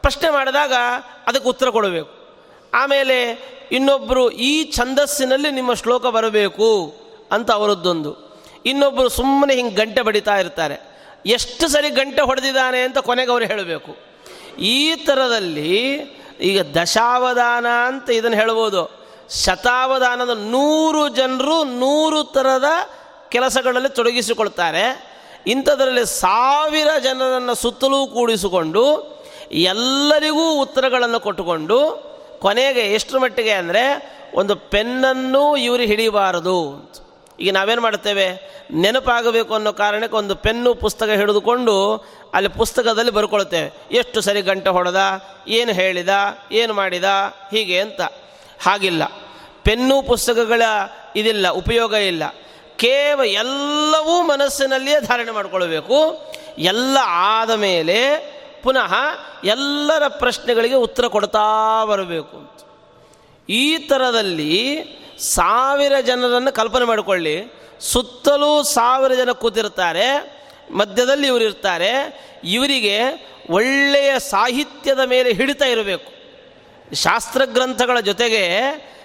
ಪ್ರಶ್ನೆ 0.00 0.30
ಮಾಡಿದಾಗ 0.30 0.72
ಅದಕ್ಕೆ 1.26 1.48
ಉತ್ತರ 1.48 1.70
ಕೊಡಬೇಕು. 1.70 2.16
ಆಮೇಲೆ 2.74 3.30
ಇನ್ನೊಬ್ಬರು 3.72 4.30
ಈ 4.30 4.72
ಛಂದಸ್ಸಿನಲ್ಲಿ 4.72 5.50
ನಿಮ್ಮ 5.50 5.74
ಶ್ಲೋಕ 5.74 6.06
ಬರಬೇಕು 6.06 6.94
ಅಂತ 7.32 7.50
ಅವರದ್ದೊಂದು. 7.50 8.40
ಇನ್ನೊಬ್ಬರು 8.66 9.08
ಸುಮ್ಮನೆ 9.08 9.54
ಹಿಂಗೆ 9.54 9.74
ಗಂಟೆ 9.74 10.02
ಬಡಿತಾ 10.02 10.36
ಇರ್ತಾರೆ. 10.36 10.96
ಎಷ್ಟು 11.26 11.68
ಸರಿ 11.68 11.90
ಗಂಟೆ 11.90 12.20
ಹೊಡೆದಿದ್ದಾನೆ 12.20 12.82
ಅಂತ 12.82 12.98
ಕೊನೆಗೆ 12.98 13.30
ಅವರು 13.30 13.44
ಹೇಳಬೇಕು. 13.44 13.96
ಈ 14.58 14.94
ಥರದಲ್ಲಿ 14.94 15.94
ಈಗ 16.40 16.60
ದಶಾವಧಾನ 16.60 17.66
ಅಂತ 17.66 18.10
ಇದನ್ನು 18.10 18.36
ಹೇಳ್ಬೋದು. 18.36 19.06
ಶತಾವಧಾನದ 19.44 20.28
ನೂರು 20.28 21.08
ಜನರು 21.08 21.64
ನೂರು 21.64 22.24
ಥರದ 22.24 22.64
ಕೆಲಸಗಳಲ್ಲಿ 23.28 23.88
ತೊಡಗಿಸಿಕೊಳ್ತಾರೆ. 23.88 25.05
ಇಂಥದ್ರಲ್ಲಿ 25.46 26.06
ಸಾವಿರ 26.06 26.88
ಜನರನ್ನು 27.02 27.54
ಸುತ್ತಲೂ 27.54 28.06
ಕೂಡಿಸಿಕೊಂಡು 28.06 28.82
ಎಲ್ಲರಿಗೂ 29.52 30.60
ಉತ್ತರಗಳನ್ನು 30.60 31.20
ಕೊಟ್ಟುಕೊಂಡು 31.20 32.06
ಕೊನೆಗೆ 32.40 32.80
ಎಷ್ಟು 32.80 33.20
ಮಟ್ಟಿಗೆ 33.20 33.50
ಅಂದರೆ 33.50 33.82
ಒಂದು 34.34 34.56
ಪೆನ್ನನ್ನು 34.56 35.56
ಇವರು 35.56 35.82
ಹಿಡಿಬಾರದು 35.82 36.56
ಈಗ 37.40 37.52
ನಾವೇನು 37.52 37.82
ಮಾಡ್ತೇವೆ 37.82 38.26
ನೆನಪಾಗಬೇಕು 38.70 39.54
ಅನ್ನೋ 39.54 39.72
ಕಾರಣಕ್ಕೆ 39.72 40.16
ಒಂದು 40.16 40.34
ಪೆನ್ನು 40.36 40.74
ಪುಸ್ತಕ 40.74 41.08
ಹಿಡಿದುಕೊಂಡು 41.08 41.96
ಅಲ್ಲಿ 42.34 42.48
ಪುಸ್ತಕದಲ್ಲಿ 42.48 43.10
ಬರ್ಕೊಳ್ತೇವೆ. 43.10 43.72
ಎಷ್ಟು 43.92 44.20
ಸರಿ 44.20 44.40
ಗಂಟೆ 44.40 44.70
ಹೊಡೆದ, 44.70 45.00
ಏನು 45.48 45.72
ಹೇಳಿದ, 45.72 46.08
ಏನು 46.52 46.74
ಮಾಡಿದ, 46.74 47.04
ಹೀಗೆ 47.50 47.80
ಅಂತ. 47.80 48.00
ಹಾಗಿಲ್ಲ. 48.62 49.02
ಪೆನ್ನು 49.64 50.02
ಪುಸ್ತಕಗಳ 50.02 50.62
ಇದಿಲ್ಲ, 51.16 51.48
ಉಪಯೋಗ 51.48 51.92
ಇಲ್ಲ. 51.92 52.22
ಕೇವ 52.76 53.20
ಎಲ್ಲವೂ 53.24 54.22
ಮನಸ್ಸಿನಲ್ಲಿಯೇ 54.22 55.00
ಧಾರಣೆ 55.00 55.30
ಮಾಡಿಕೊಳ್ಬೇಕು. 55.30 56.26
ಎಲ್ಲ 56.58 56.96
ಆದ 57.02 57.50
ಮೇಲೆ 57.50 57.96
ಪುನಃ 58.62 58.94
ಎಲ್ಲರ 59.44 60.08
ಪ್ರಶ್ನೆಗಳಿಗೆ 60.08 60.74
ಉತ್ತರ 60.74 61.06
ಕೊಡ್ತಾ 61.06 61.84
ಬರಬೇಕು 61.84 62.36
ಅಂತ. 62.36 62.50
ಈ 63.48 63.76
ಥರದಲ್ಲಿ 63.78 64.84
ಸಾವಿರ 65.18 65.92
ಜನರನ್ನು 66.00 66.52
ಕಲ್ಪನೆ 66.52 66.84
ಮಾಡಿಕೊಳ್ಳಿ. 66.84 67.52
ಸುತ್ತಲೂ 67.80 68.62
ಸಾವಿರ 68.62 69.14
ಜನ 69.14 69.30
ಕೂತಿರ್ತಾರೆ, 69.30 70.38
ಮಧ್ಯದಲ್ಲಿ 70.70 71.26
ಇವರು 71.26 71.44
ಇರ್ತಾರೆ, 71.44 72.20
ಇವರಿಗೆ 72.44 73.00
ಒಳ್ಳೆಯ 73.50 74.18
ಸಾಹಿತ್ಯದ 74.18 74.98
ಮೇಲೆ 74.98 75.32
ಹಿಡಿತ 75.32 75.62
ಇರಬೇಕು. 75.62 76.16
ಶಾಸ್ತ್ರಗ್ರಂಥಗಳ 76.94 78.00
ಜೊತೆಗೆ 78.00 78.42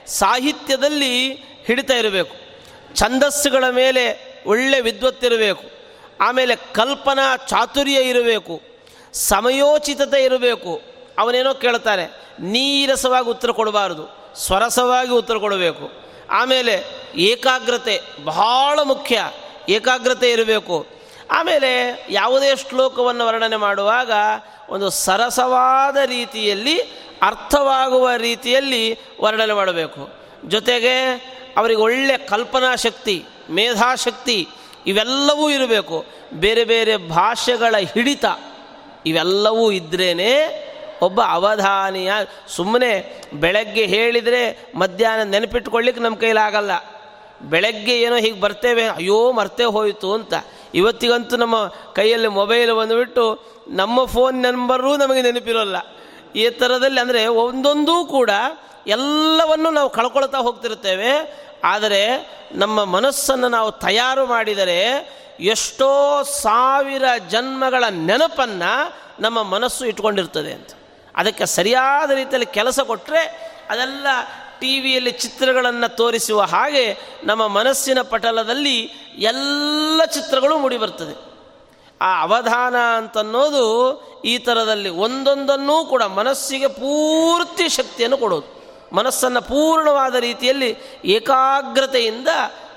ಸಾಹಿತ್ಯದಲ್ಲಿ 0.08 1.34
ಹಿಡಿತ 1.66 1.92
ಇರಬೇಕು. 1.92 2.51
ಛಂದಸ್ಸುಗಳ 2.96 3.70
ಮೇಲೆ 3.70 4.34
ಒಳ್ಳೆ 4.48 4.82
ವಿದ್ವತ್ತಿರಬೇಕು 4.82 5.64
ಆಮೇಲೆ 6.22 6.56
ಕಲ್ಪನಾ 6.56 7.38
ಚಾತುರ್ಯ 7.38 8.00
ಇರಬೇಕು. 8.02 8.62
ಸಮಯೋಚಿತತೆ 9.14 10.24
ಇರಬೇಕು. 10.24 10.82
ಅವನೇನೋ 11.18 11.54
ಕೇಳ್ತಾನೆ, 11.54 12.06
ನೀರಸವಾಗಿ 12.40 13.30
ಉತ್ತರ 13.30 13.52
ಕೊಡಬಾರದು, 13.52 14.36
ಸ್ವರಸವಾಗಿ 14.36 15.12
ಉತ್ತರ 15.12 15.38
ಕೊಡಬೇಕು. 15.38 15.92
ಆಮೇಲೆ 16.30 16.84
ಏಕಾಗ್ರತೆ 17.16 18.02
ಬಹಳ 18.24 18.80
ಮುಖ್ಯ. 18.84 19.32
ಏಕಾಗ್ರತೆ 19.70 20.32
ಇರಬೇಕು. 20.32 20.88
ಆಮೇಲೆ 21.32 22.06
ಯಾವುದೇ 22.10 22.56
ಶ್ಲೋಕವನ್ನು 22.56 23.28
ವರ್ಣನೆ 23.28 23.56
ಮಾಡುವಾಗ 23.56 24.12
ಒಂದು 24.70 24.90
ಸರಸವಾದ 24.90 25.98
ರೀತಿಯಲ್ಲಿ, 25.98 26.80
ಅರ್ಥವಾಗುವ 27.22 28.10
ರೀತಿಯಲ್ಲಿ 28.18 29.00
ವರ್ಣನೆ 29.22 29.54
ಮಾಡಬೇಕು. 29.54 30.10
ಜೊತೆಗೆ 30.46 30.96
ಅವರಿಗೆ 31.58 31.82
ಒಳ್ಳೆಯ 31.82 32.18
ಕಲ್ಪನಾ 32.18 32.76
ಶಕ್ತಿ 32.76 33.16
ಮೇಧಾಶಕ್ತಿ 33.50 34.48
ಇವೆಲ್ಲವೂ 34.88 35.50
ಇರಬೇಕು. 35.50 35.98
ಬೇರೆ 36.34 36.64
ಬೇರೆ 36.64 36.94
ಭಾಷೆಗಳ 36.98 37.76
ಹಿಡಿತ 37.94 38.26
ಇವೆಲ್ಲವೂ 39.06 39.66
ಇದ್ರೇ 39.72 40.12
ಒಬ್ಬ 41.02 41.20
ಅವಧಾನಿಯ 41.22 42.12
ಸುಮ್ಮನೆ 42.56 42.92
ಬೆಳಗ್ಗೆ 43.34 43.86
ಹೇಳಿದರೆ 43.86 44.42
ಮಧ್ಯಾಹ್ನ 44.76 45.24
ನೆನಪಿಟ್ಕೊಳ್ಳಿಕ್ಕೆ 45.32 46.02
ನಮ್ಮ 46.04 46.18
ಕೈಲಾಗಲ್ಲ 46.18 46.72
ಬೆಳಗ್ಗೆ 47.42 48.02
ಏನೋ 48.02 48.16
ಹೀಗೆ 48.16 48.40
ಬರ್ತೇವೆ, 48.42 48.84
ಅಯ್ಯೋ 48.88 49.32
ಮರ್ತೇ 49.32 49.64
ಹೋಯಿತು 49.64 50.10
ಅಂತ. 50.14 50.34
ಇವತ್ತಿಗಂತೂ 50.76 51.36
ನಮ್ಮ 51.38 51.56
ಕೈಯಲ್ಲಿ 51.96 52.28
ಮೊಬೈಲ್ 52.28 52.72
ಬಂದುಬಿಟ್ಟು 52.72 53.24
ನಮ್ಮ 53.68 54.06
ಫೋನ್ 54.06 54.38
ನಂಬರೂ 54.42 54.92
ನಮಗೆ 54.98 55.22
ನೆನಪಿರೋಲ್ಲ. 55.22 55.78
ಈ 56.36 56.50
ಥರದಲ್ಲಿ 56.50 57.00
ಅಂದರೆ 57.00 57.28
ಒಂದೊಂದೂ 57.28 57.96
ಕೂಡ 58.06 58.30
ಎಲ್ಲವನ್ನು 58.88 59.72
ನಾವು 59.72 59.90
ಕಳ್ಕೊಳ್ತಾ 59.90 60.38
ಹೋಗ್ತಿರ್ತೇವೆ 60.38 61.42
ಆದರೆ 61.64 62.02
ನಮ್ಮ 62.52 62.84
ಮನಸ್ಸನ್ನು 62.84 63.48
ನಾವು 63.48 63.72
ತಯಾರು 63.72 64.26
ಮಾಡಿದರೆ 64.26 65.12
ಎಷ್ಟೋ 65.40 66.24
ಸಾವಿರ 66.24 67.04
ಜನ್ಮಗಳ 67.30 67.84
ನೆನಪನ್ನು 67.90 69.02
ನಮ್ಮ 69.22 69.44
ಮನಸ್ಸು 69.44 69.86
ಇಟ್ಕೊಂಡಿರ್ತದೆ 69.86 70.54
ಅಂತ. 70.54 70.70
ಅದಕ್ಕೆ 71.16 71.46
ಸರಿಯಾದ 71.46 72.12
ರೀತಿಯಲ್ಲಿ 72.12 72.46
ಕೆಲಸ 72.46 72.80
ಕೊಟ್ಟರೆ 72.80 73.52
ಅದೆಲ್ಲ 73.70 74.08
ಟಿ 74.60 74.80
ವಿಯಲ್ಲಿ 74.80 75.12
ಚಿತ್ರಗಳನ್ನು 75.12 75.96
ತೋರಿಸುವ 75.96 76.42
ಹಾಗೆ 76.42 76.98
ನಮ್ಮ 77.24 77.48
ಮನಸ್ಸಿನ 77.48 78.02
ಪಟಲದಲ್ಲಿ 78.02 78.82
ಎಲ್ಲ 79.18 80.06
ಚಿತ್ರಗಳು 80.06 80.58
ಮೂಡಿಬರ್ತದೆ 80.58 81.32
ಆ 82.02 82.22
ಅವಧಾನ 82.22 82.76
ಅಂತನ್ನೋದು 82.76 83.64
ಈ 84.26 84.38
ಥರದಲ್ಲಿ 84.38 84.90
ಒಂದೊಂದನ್ನೂ 84.90 85.86
ಕೂಡ 85.86 86.04
ಮನಸ್ಸಿಗೆ 86.04 86.68
ಪೂರ್ತಿ 86.68 87.70
ಶಕ್ತಿಯನ್ನು 87.70 88.18
ಕೊಡೋದು. 88.18 88.61
ಮನಸ್ಸನ್ನು 88.94 89.42
ಪೂರ್ಣವಾದ 89.42 90.16
ರೀತಿಯಲ್ಲಿ 90.16 90.78
ಏಕಾಗ್ರತೆಯಿಂದ 91.06 92.28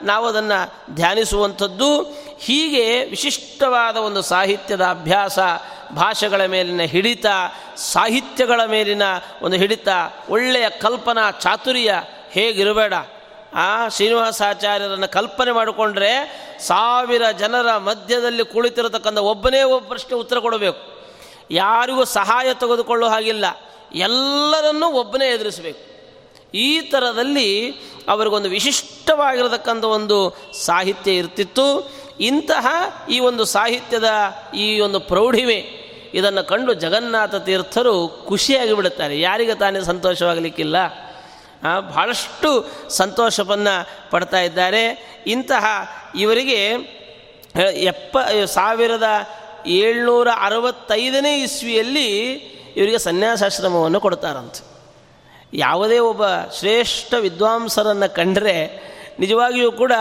ನಾವು 0.02 0.26
ಅದನ್ನು 0.26 0.94
ಧ್ಯಾನಿಸುವಂಥದ್ದು. 0.94 2.02
ಹೀಗೆ 2.38 3.04
ವಿಶಿಷ್ಟವಾದ 3.04 3.96
ಒಂದು 3.96 4.22
ಸಾಹಿತ್ಯದ 4.22 4.80
ಅಭ್ಯಾಸ, 4.80 5.38
ಭಾಷೆಗಳ 5.92 6.46
ಮೇಲಿನ 6.46 6.80
ಹಿಡಿತ, 6.80 7.26
ಸಾಹಿತ್ಯಗಳ 7.76 8.64
ಮೇಲಿನ 8.64 9.02
ಒಂದು 9.42 9.56
ಹಿಡಿತ, 9.56 9.88
ಒಳ್ಳೆಯ 10.28 10.70
ಕಲ್ಪನಾ 10.70 11.30
ಚಾತುರ್ಯ 11.30 12.02
ಹೇಗಿರಬೇಡ. 12.30 12.94
ಆ 13.54 13.88
ಶ್ರೀನಿವಾಸಾಚಾರ್ಯರನ್ನು 13.88 15.08
ಕಲ್ಪನೆ 15.08 15.52
ಮಾಡಿಕೊಂಡ್ರೆ 15.52 16.40
ಸಾವಿರ 16.60 17.30
ಜನರ 17.38 17.76
ಮಧ್ಯದಲ್ಲಿ 17.76 18.44
ಕುಳಿತಿರತಕ್ಕಂಥ 18.44 19.18
ಒಬ್ಬನೇ 19.18 19.62
ಒಬ್ಬ 19.62 19.88
ಪ್ರಶ್ನೆ 19.88 20.14
ಉತ್ತರ 20.14 20.38
ಕೊಡಬೇಕು. 20.38 21.06
ಯಾರಿಗೂ 21.50 22.04
ಸಹಾಯ 22.04 22.54
ತೆಗೆದುಕೊಳ್ಳೋ 22.54 23.08
ಹಾಗಿಲ್ಲ. 23.08 23.44
ಎಲ್ಲರನ್ನೂ 23.94 24.92
ಒಬ್ಬನೇ 24.92 25.26
ಎದುರಿಸಬೇಕು. 25.26 25.93
ಈ 26.54 26.80
ಥರದಲ್ಲಿ 26.80 27.70
ಅವರಿಗೊಂದು 28.08 28.48
ವಿಶಿಷ್ಟವಾಗಿರತಕ್ಕಂಥ 28.48 29.84
ಒಂದು 29.84 30.36
ಸಾಹಿತ್ಯ 30.64 31.12
ಇರ್ತಿತ್ತು. 31.12 31.92
ಇಂತಹ 32.20 32.66
ಈ 33.10 33.18
ಒಂದು 33.18 33.44
ಸಾಹಿತ್ಯದ 33.44 34.10
ಈ 34.56 34.80
ಒಂದು 34.80 35.00
ಪ್ರೌಢಿಮೆ 35.00 35.84
ಇದನ್ನು 36.14 36.46
ಕಂಡು 36.46 36.74
ಜಗನ್ನಾಥ 36.74 37.34
ತೀರ್ಥರು 37.34 38.24
ಖುಷಿಯಾಗಿ 38.28 38.72
ಬಿಡುತ್ತಾರೆ. 38.72 39.20
ಯಾರಿಗೆ 39.20 39.54
ತಾನೇ 39.54 39.80
ಸಂತೋಷವಾಗಲಿಕ್ಕಿಲ್ಲ? 39.80 40.76
ಬಹಳಷ್ಟು 41.78 42.66
ಸಂತೋಷವನ್ನು 42.88 44.10
ಪಡ್ತಾ 44.10 44.40
ಇದ್ದಾರೆ. 44.40 45.14
ಇಂತಹ 45.26 45.64
ಇವರಿಗೆ 46.16 46.72
ಎಪ್ಪ, 47.74 48.18
ಸಾವಿರದ 48.44 49.08
ಏಳ್ನೂರ 49.66 50.28
ಅರವತ್ತೈದನೇ 50.40 51.42
ಇಸ್ವಿಯಲ್ಲಿ 51.42 52.26
ಇವರಿಗೆ 52.76 52.98
ಸನ್ಯಾಸಾಶ್ರಮವನ್ನು 52.98 54.00
ಕೊಡ್ತಾರಂತೆ. 54.00 54.73
ಯಾವುದೇ 55.54 55.98
ಒಬ್ಬ 55.98 56.22
ಶ್ರೇಷ್ಠ 56.58 57.14
ವಿದ್ವಾಂಸರನ್ನು 57.14 58.14
ಕಂಡರೆ 58.14 58.84
ನಿಜವಾಗಿಯೂ 59.18 59.72
ಕೂಡ 59.72 59.92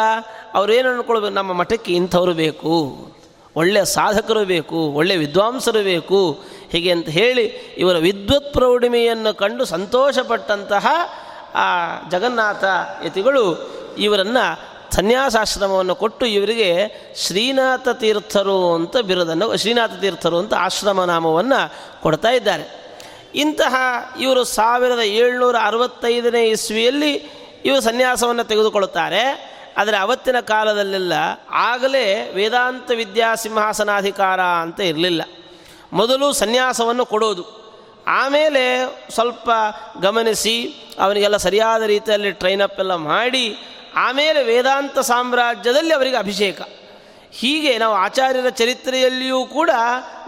ಅವರೇನು 0.53 0.89
ಅಂದ್ಕೊಳ್ಬೇಕು 0.89 1.33
ನಮ್ಮ 1.33 1.53
ಮಠಕ್ಕೆ 1.53 1.93
ಇಂಥವರು 1.93 2.33
ಬೇಕು 2.33 3.07
ಒಳ್ಳೆಯ 3.55 3.85
ಸಾಧಕರು 3.85 4.45
ಬೇಕು 4.45 4.75
ಒಳ್ಳೆಯ 4.75 5.17
ವಿದ್ವಾಂಸರು 5.17 5.83
ಬೇಕು, 5.83 6.31
ಹೀಗೆ 6.71 6.91
ಅಂತ 6.91 7.09
ಹೇಳಿ 7.09 7.45
ಇವರ 7.77 7.97
ವಿದ್ವತ್ 7.97 8.53
ಪ್ರೌಢಿಮೆಯನ್ನು 8.53 9.37
ಕಂಡು 9.37 9.65
ಸಂತೋಷಪಟ್ಟಂತಹ 9.65 10.87
ಆ 11.55 11.87
ಜಗನ್ನಾಥ 12.09 12.63
ಯತಿಗಳು 13.05 13.69
ಇವರನ್ನು 13.97 14.73
ಸನ್ಯಾಸಾಶ್ರಮವನ್ನು 14.95 15.95
ಕೊಟ್ಟು 15.95 16.25
ಇವರಿಗೆ 16.25 16.87
ಶ್ರೀನಾಥ 17.15 17.87
ತೀರ್ಥರು 17.89 18.73
ಅಂತ 18.73 18.97
ಬಿರುದನ್ನು, 18.97 19.57
ಶ್ರೀನಾಥ 19.57 19.91
ತೀರ್ಥರು 20.01 20.37
ಅಂತ 20.37 20.53
ಆಶ್ರಮ 20.53 21.03
ನಾಮವನ್ನು 21.03 21.73
ಕೊಡ್ತಾ 22.01 22.29
ಇದ್ದಾರೆ. 22.29 22.82
ಇಂತಹ 23.35 23.75
ಇವರು 24.19 24.43
ಸಾವಿರದ 24.43 24.99
ಏಳ್ನೂರ 24.99 25.55
ಅರವತ್ತೈದನೇ 25.63 26.43
ಇಸ್ವಿಯಲ್ಲಿ 26.47 27.13
ಇವರು 27.65 27.81
ಸನ್ಯಾಸವನ್ನು 27.81 28.43
ತೆಗೆದುಕೊಳ್ಳುತ್ತಾರೆ. 28.43 29.53
ಆದರೆ 29.77 29.97
ಅವತ್ತಿನ 29.97 30.39
ಕಾಲದಲ್ಲೆಲ್ಲ 30.39 31.13
ಆಗಲೇ 31.51 32.31
ವೇದಾಂತ 32.35 32.91
ವಿದ್ಯಾ 32.91 33.35
ಸಿಂಹಾಸನಾಧಿಕಾರ 33.35 34.41
ಅಂತ 34.41 34.79
ಇರಲಿಲ್ಲ. 34.79 35.21
ಮೊದಲು 35.93 36.33
ಸನ್ಯಾಸವನ್ನು 36.33 37.05
ಕೊಡೋದು. 37.05 37.63
ಆಮೇಲೆ 38.07 38.85
ಸ್ವಲ್ಪ 39.13 39.49
ಗಮನಿಸಿ 40.01 40.55
ಅವನಿಗೆಲ್ಲ 40.99 41.37
ಸರಿಯಾದ 41.37 41.83
ರೀತಿಯಲ್ಲಿ 41.83 42.31
ಟ್ರೈನಪ್ 42.31 42.79
ಎಲ್ಲ 42.79 42.95
ಮಾಡಿ, 42.95 43.57
ಆಮೇಲೆ 43.95 44.43
ವೇದಾಂತ 44.43 44.99
ಸಾಮ್ರಾಜ್ಯದಲ್ಲಿ 44.99 45.93
ಅವರಿಗೆ 45.93 46.15
ಅಭಿಷೇಕ. 46.15 46.61
ಹೀಗೆ 47.33 47.77
ನಾವು 47.77 47.93
ಆಚಾರ್ಯರ 47.93 48.49
ಚರಿತ್ರೆಯಲ್ಲಿಯೂ 48.49 49.45
ಕೂಡ 49.45 49.69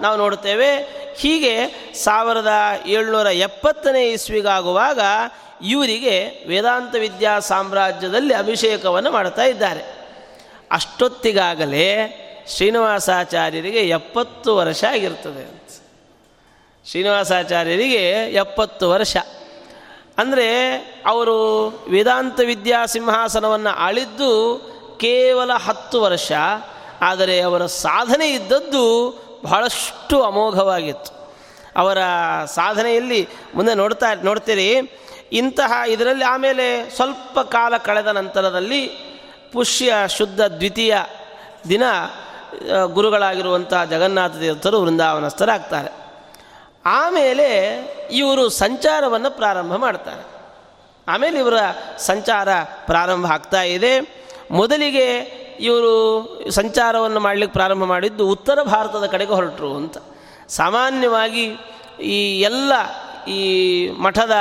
ನಾವು 0.01 0.17
ನೋಡ್ತೇವೆ 0.17 0.77
ಹೀಗೆ 1.17 1.67
ಸಾವಿರದ 1.93 2.51
ಏಳ್ನೂರ 2.85 3.25
ಎಪ್ಪತ್ತನೇ 3.25 4.11
ಇಸ್ವಿಗಾಗುವಾಗ 4.11 4.99
ಇವರಿಗೆ 5.61 6.45
ವೇದಾಂತ 6.47 6.95
ವಿದ್ಯಾ 6.95 7.39
ಸಾಮ್ರಾಜ್ಯದಲ್ಲಿ 7.39 8.33
ಅಭಿಷೇಕವನ್ನು 8.33 9.11
ಮಾಡ್ತಾ 9.11 9.43
ಇದ್ದಾರೆ. 9.43 9.83
ಅಷ್ಟೊತ್ತಿಗಾಗಲೇ 10.71 12.21
ಶ್ರೀನಿವಾಸಾಚಾರ್ಯರಿಗೆ 12.47 13.79
ಎಪ್ಪತ್ತು 13.79 14.55
ವರ್ಷ 14.55 14.83
ಆಗಿರ್ತದೆ 14.83 15.43
ಅಂತ. 15.43 15.61
ಶ್ರೀನಿವಾಸಾಚಾರ್ಯರಿಗೆ 16.89 18.33
ಎಪ್ಪತ್ತು 18.33 18.89
ವರ್ಷ. 18.89 19.17
ಅಂದರೆ 20.17 20.75
ಅವರು 21.05 21.67
ವೇದಾಂತ 21.89 22.39
ವಿದ್ಯಾ 22.39 22.85
ಸಿಂಹಾಸನವನ್ನು 22.85 23.69
ಆಳಿದ್ದು 23.69 24.61
ಕೇವಲ 25.01 25.53
ಹತ್ತು 25.53 26.01
ವರ್ಷ. 26.01 26.31
ಆದರೆ 27.01 27.39
ಅವರ 27.39 27.65
ಸಾಧನೆ 27.65 28.29
ಇದ್ದದ್ದು 28.29 29.11
ಬಹಳಷ್ಟು 29.43 30.23
ಅಮೋಘವಾಗಿತ್ತು. 30.23 31.35
ಅವರ 31.75 31.97
ಸಾಧನೆಯಲ್ಲಿ 32.45 33.27
ಮುಂದೆ 33.55 33.73
ನೋಡ್ತಾ, 33.73 34.13
ನೋಡ್ತೀರಿ, 34.13 34.99
ಇಂತಹ 35.31 35.71
ಇದರಲ್ಲಿ 35.87 36.23
ಆಮೇಲೆ 36.23 36.89
ಸ್ವಲ್ಪ 36.89 37.39
ಕಾಲ 37.39 37.77
ಕಳೆದ 37.77 38.07
ನಂತರದಲ್ಲಿ 38.07 38.87
ಪುಷ್ಯ 39.53 39.93
ಶುದ್ಧ 40.09 40.41
ದ್ವಿತೀಯ 40.41 40.97
ದಿನ 41.69 41.83
ಗುರುಗಳಾಗಿರುವಂಥ 42.85 43.73
ಜಗನ್ನಾಥ 43.89 44.31
ತೀರ್ಥರು 44.31 44.81
ವೃಂದಾವನಸ್ಥರಾಗ್ತಾರೆ. 44.81 46.05
ಆಮೇಲೆ 46.85 47.47
ಇವರು 48.11 48.49
ಸಂಚಾರವನ್ನು 48.49 49.31
ಪ್ರಾರಂಭ 49.31 49.75
ಮಾಡ್ತಾರೆ. 49.75 50.25
ಆಮೇಲೆ 51.07 51.39
ಇವರ 51.39 51.53
ಸಂಚಾರ 51.97 52.49
ಪ್ರಾರಂಭ 52.85 53.25
ಆಗ್ತಾ 53.25 53.61
ಇದೆ. 53.61 54.25
ಮೊದಲಿಗೆ 54.51 55.44
ಇವರು 55.59 56.51
ಸಂಚಾರವನ್ನು 56.51 57.19
ಮಾಡಲಿಕ್ಕೆ 57.19 57.53
ಪ್ರಾರಂಭ 57.53 57.83
ಮಾಡಿದ್ದು 57.83 58.29
ಉತ್ತರ 58.29 58.63
ಭಾರತದ 58.63 59.05
ಕಡೆಗೆ 59.05 59.33
ಹೊರಟರು 59.33 59.75
ಅಂತ. 59.75 59.97
ಸಾಮಾನ್ಯವಾಗಿ 60.49 61.57
ಈ 62.01 62.41
ಎಲ್ಲ 62.41 62.71
ಈ 63.27 63.89
ಮಠದ 63.89 64.31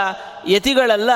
ಯತಿಗಳೆಲ್ಲ 0.48 1.10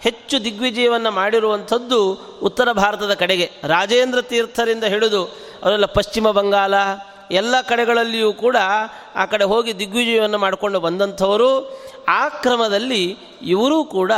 ಹೆಚ್ಚು 0.00 0.44
ದಿಗ್ವಿಜಯವನ್ನು 0.44 1.10
ಮಾಡಿರುವಂಥದ್ದು 1.10 2.12
ಉತ್ತರ 2.42 2.72
ಭಾರತದ 2.72 3.14
ಕಡೆಗೆ. 3.14 3.50
ರಾಜೇಂದ್ರ 3.64 4.22
ತೀರ್ಥರಿಂದ 4.22 4.84
ಹಿಡಿದು 4.84 5.24
ಅವರೆಲ್ಲ 5.62 5.86
ಪಶ್ಚಿಮ 5.86 6.30
ಬಂಗಾಲ 6.30 6.74
ಎಲ್ಲ 7.30 7.60
ಕಡೆಗಳಲ್ಲಿಯೂ 7.60 8.32
ಕೂಡ 8.32 8.56
ಆ 9.14 9.24
ಕಡೆ 9.24 9.44
ಹೋಗಿ 9.44 9.78
ದಿಗ್ವಿಜಯವನ್ನು 9.78 10.38
ಮಾಡಿಕೊಂಡು 10.38 10.80
ಬಂದಂಥವರು. 10.80 11.80
ಆ 12.08 12.28
ಕ್ರಮದಲ್ಲಿ 12.28 13.18
ಇವರೂ 13.42 13.84
ಕೂಡ 13.84 14.12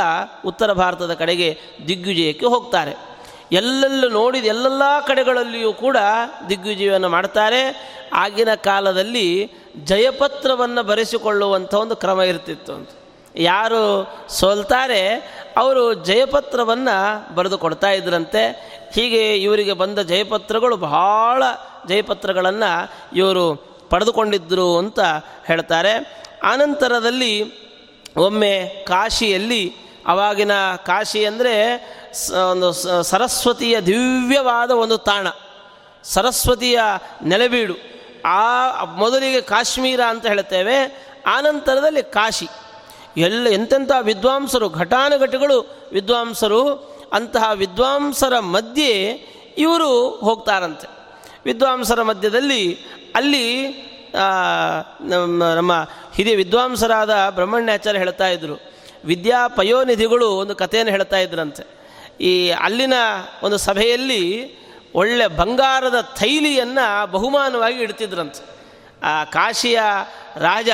ಉತ್ತರ 0.45 0.73
ಭಾರತದ 0.73 1.13
ಕಡೆಗೆ 1.13 1.59
ದಿಗ್ವಿಜಯಕ್ಕೆ 1.87 2.45
ಹೋಗ್ತಾರೆ. 2.45 3.16
ಎಲ್ಲೆಲ್ಲೂ 3.51 4.09
ನೋಡಿದ 4.09 4.45
ಎಲ್ಲೆಲ್ಲ 4.45 4.81
ಕಡೆಗಳಲ್ಲಿಯೂ 5.07 5.73
ಕೂಡ 5.73 5.97
ದಿಗ್ವಿಜಯವನ್ನು 6.49 7.09
ಮಾಡ್ತಾರೆ. 7.09 7.61
ಆಗಿನ 8.13 8.55
ಕಾಲದಲ್ಲಿ 8.55 9.51
ಜಯಪತ್ರವನ್ನು 9.83 10.83
ಬರೆಸಿಕೊಳ್ಳುವಂಥ 10.83 11.73
ಒಂದು 11.73 11.95
ಕ್ರಮ 11.95 12.21
ಇರ್ತಿತ್ತು 12.21 12.73
ಅಂತ. 12.73 12.89
ಯಾರು 13.35 14.07
ಸೋಲ್ತಾರೆ, 14.29 15.01
ಅವರು 15.57 15.93
ಜಯಪತ್ರವನ್ನು 15.93 17.35
ಬರೆದು 17.35 17.57
ಕೊಡ್ತಾ 17.57 17.91
ಇದ್ರಂತೆ. 17.91 18.43
ಹೀಗೆ 18.93 19.37
ಇವರಿಗೆ 19.37 19.73
ಬಂದ 19.73 19.99
ಜಯಪತ್ರಗಳು 19.99 20.77
ಬಹಳ 20.77 21.43
ಜಯಪತ್ರಗಳನ್ನು 21.87 22.71
ಇವರು 23.17 23.55
ಪಡೆದುಕೊಂಡಿದ್ದರು 23.89 24.77
ಅಂತ 24.77 24.99
ಹೇಳ್ತಾರೆ. 25.45 25.93
ಆನಂತರದಲ್ಲಿ 26.43 27.33
ಒಮ್ಮೆ 28.17 28.85
ಕಾಶಿಯಲ್ಲಿ, 28.87 29.75
ಅವಾಗಿನ 30.07 30.51
ಕಾಶಿ 30.85 31.25
ಅಂದರೆ 31.25 31.53
ಒಂದು 32.51 32.73
ಸರಸ್ವತಿಯ 33.03 33.79
ದಿವ್ಯವಾದ 33.81 34.71
ಒಂದು 34.71 34.97
ತಾಣ. 34.97 35.27
ಸರಸ್ವತಿಯ 36.03 36.79
ನೆಲೆಬೀಡು. 37.23 37.73
ಆ 38.25 38.83
ಮೊದಲಿಗೆ 38.83 39.41
ಕಾಶ್ಮೀರ 39.41 39.99
ಅಂತ 40.07 40.25
ಹೇಳ್ತೇವೆ 40.25 40.77
ಆನಂತರದಲ್ಲಿ 41.27 42.03
ಕಾಶಿ. 42.03 42.47
ಎಲ್ಲ 43.17 43.47
ಎಂತೆಂಥ 43.47 43.91
ವಿದ್ವಾಂಸರು, 44.01 44.69
ಘಟಾನುಘಟಿಗಳು 44.69 45.89
ವಿದ್ವಾಂಸರು, 45.91 46.61
ಅಂತಹ 47.13 47.51
ವಿದ್ವಾಂಸರ 47.53 48.39
ಮಧ್ಯೆ 48.39 49.11
ಇವರು 49.57 50.09
ಹೋಗ್ತಾರಂತೆ. 50.09 50.87
ವಿದ್ವಾಂಸರ 51.45 52.01
ಮಧ್ಯದಲ್ಲಿ 52.01 52.77
ಅಲ್ಲಿ 53.15 53.47
ನಮ್ಮ 55.55 55.73
ಹಿರಿಯ 56.15 56.35
ವಿದ್ವಾಂಸರಾದ 56.35 57.29
ಬ್ರಹ್ಮಣ್ಯಾಚಾರ್ಯ 57.29 57.99
ಹೇಳ್ತಾ 57.99 58.27
ಇದ್ದರು 58.27 58.61
ವಿದ್ಯಾ 59.05 59.47
ಪಯೋನಿಧಿಗಳು 59.47 60.29
ಒಂದು 60.29 60.55
ಕಥೆಯನ್ನು 60.55 60.91
ಹೇಳ್ತಾ 60.91 61.17
ಇದ್ರಂತೆ. 61.17 61.76
ಈ 62.19 62.49
ಅಲ್ಲಿನ 62.49 62.93
ಒಂದು 63.43 63.57
ಸಭೆಯಲ್ಲಿ 63.57 64.57
ಒಳ್ಳೆ 64.95 65.27
ಬಂಗಾರದ 65.27 66.01
ಥೈಲಿಯನ್ನು 66.01 67.11
ಬಹುಮಾನವಾಗಿ 67.11 67.81
ಇಡ್ತಿದ್ರಂತೆ. 67.81 68.45
ಆ 69.03 69.23
ಕಾಶಿಯ 69.23 69.79
ರಾಜ 70.35 70.69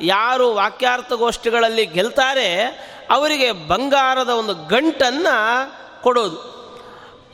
ಯಾರು 0.00 0.54
ವಾಕ್ಯಾರ್ಥಗೋಷ್ಠಿಗಳಲ್ಲಿ 0.54 1.86
ಗೆಲ್ತಾರೆ 1.86 2.64
ಅವರಿಗೆ 3.10 3.52
ಬಂಗಾರದ 3.52 4.28
ಒಂದು 4.28 4.54
ಗಂಟನ್ನು 4.54 5.72
ಕೊಡೋದು. 6.02 6.60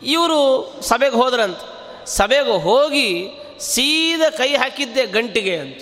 ಇವರು 0.02 0.74
ಸಭೆಗೆ 0.82 1.16
ಹೋದ್ರಂತೆ. 1.16 1.76
ಸಭೆಗೆ 2.06 2.62
ಹೋಗಿ 2.62 3.28
ಸೀದ 3.60 4.22
ಕೈ 4.36 4.56
ಹಾಕಿದ್ದೆ 4.56 5.06
ಗಂಟಿಗೆ 5.06 5.58
ಅಂತ. 5.58 5.78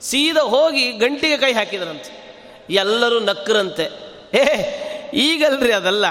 ಸೀದ 0.00 0.36
ಹೋಗಿ 0.36 0.92
ಗಂಟಿಗೆ 0.92 1.36
ಕೈ 1.36 1.52
ಹಾಕಿದ್ರಂತೆ. 1.52 2.18
ಎಲ್ಲರೂ 2.70 3.20
ನಕ್ಕರಂತೆ 3.20 3.88
ಏ 4.34 4.44
ಈಗಲ್ರಿ 5.14 5.72
ಅದಲ್ಲ. 5.72 6.04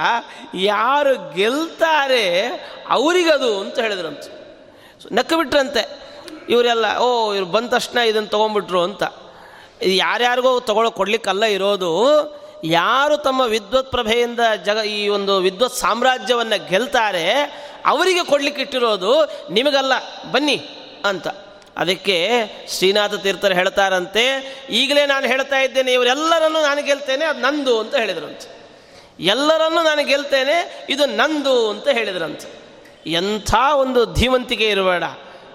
ಯಾರು 0.54 1.34
ಗೆಲ್ತಾರೆ 1.36 2.46
ಅವರಿಗದು 2.90 3.60
ಅಂತ 3.60 3.80
ಹೇಳಿದ್ರಂತೆ 3.80 4.38
ನಕ್ಕ 5.12 5.34
ಬಿಟ್ರಂತೆ 5.34 6.08
ಇವರೆಲ್ಲ, 6.50 6.98
ಓ, 6.98 7.34
ಇವ್ರು 7.34 7.52
ಬಂದ 7.52 7.70
ತಕ್ಷಣ 7.70 7.98
ಇದನ್ನು 7.98 8.30
ತೊಗೊಂಡ್ಬಿಟ್ರು 8.30 8.84
ಅಂತ. 8.84 9.04
ಇದು 9.82 9.94
ಯಾರ್ಯಾರಿಗೋ 9.94 10.60
ತೊಗೊಳ್ಳೋ 10.60 10.92
ಕೊಡ್ಲಿಕ್ಕಲ್ಲ 10.92 11.44
ಇರೋದು, 11.44 12.08
ಯಾರು 12.64 13.18
ತಮ್ಮ 13.18 13.42
ವಿದ್ವತ್ 13.42 13.92
ಪ್ರಭೆಯಿಂದ 13.92 14.40
ಜಗ, 14.64 14.78
ಈ 14.86 15.08
ಒಂದು 15.08 15.38
ವಿದ್ವತ್ 15.38 15.74
ಸಾಮ್ರಾಜ್ಯವನ್ನು 15.74 16.70
ಗೆಲ್ತಾರೆ, 16.70 17.42
ಅವರಿಗೆ 17.86 18.24
ಕೊಡ್ಲಿಕ್ಕೆ 18.24 18.62
ಇಟ್ಟಿರೋದು 18.62 19.26
ನಿಮಗಲ್ಲ, 19.50 19.94
ಬನ್ನಿ 20.32 20.70
ಅಂತ. 21.06 21.28
ಅದಕ್ಕೆ 21.78 22.44
ಶ್ರೀನಾಥ 22.78 23.14
ತೀರ್ಥರು 23.14 23.54
ಹೇಳ್ತಾರಂತೆ, 23.54 24.24
ಈಗಲೇ 24.70 25.06
ನಾನು 25.06 25.28
ಹೇಳ್ತಾ 25.28 25.60
ಇದ್ದೇನೆ, 25.60 25.94
ಇವರೆಲ್ಲರನ್ನು 25.94 26.62
ನಾನು 26.62 26.84
ಗೆಲ್ತೇನೆ, 26.84 27.26
ಅದು 27.26 27.40
ನಂದು 27.40 27.80
ಅಂತ 27.80 27.96
ಹೇಳಿದ್ರಂತೆ 27.96 28.57
ಎಲ್ಲರನ್ನು 29.19 29.84
ನಾನು 29.84 30.06
ಗೆಲ್ತೇನೆ, 30.06 30.86
ಇದು 30.89 31.06
ನಂದು 31.06 31.69
ಅಂತ 31.69 31.88
ಹೇಳಿದ್ರಂತೆ. 31.88 32.67
ಎಂಥ 33.12 33.53
ಒಂದು 33.75 34.13
ಧೀಮಂತಿಕೆ 34.13 34.69
ಇರಬೇಡ. 34.69 35.03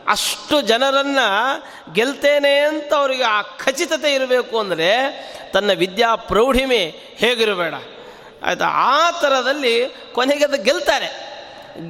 ಅಷ್ಟು 0.08 0.60
ಜನರನ್ನು 0.60 1.62
ಗೆಲ್ತೇನೆ 1.92 2.58
ಅಂತ 2.58 2.94
ಅವರಿಗೆ 2.94 3.22
ಆ 3.22 3.42
ಖಚಿತತೆ 3.42 4.14
ಇರಬೇಕು 4.14 4.58
ಅಂದರೆ 4.58 4.88
ತನ್ನ 5.52 5.72
ವಿದ್ಯಾ 5.72 6.14
ಪ್ರೌಢಿಮೆ 6.14 6.94
ಹೇಗಿರಬೇಡ. 7.16 7.74
ಆಯಿತಾ, 8.42 8.64
ಆ 8.68 9.10
ಥರದಲ್ಲಿ 9.10 9.94
ಕೊನೆಗೆ 10.12 10.44
ಅದು 10.44 10.62
ಗೆಲ್ತಾರೆ. 10.62 11.32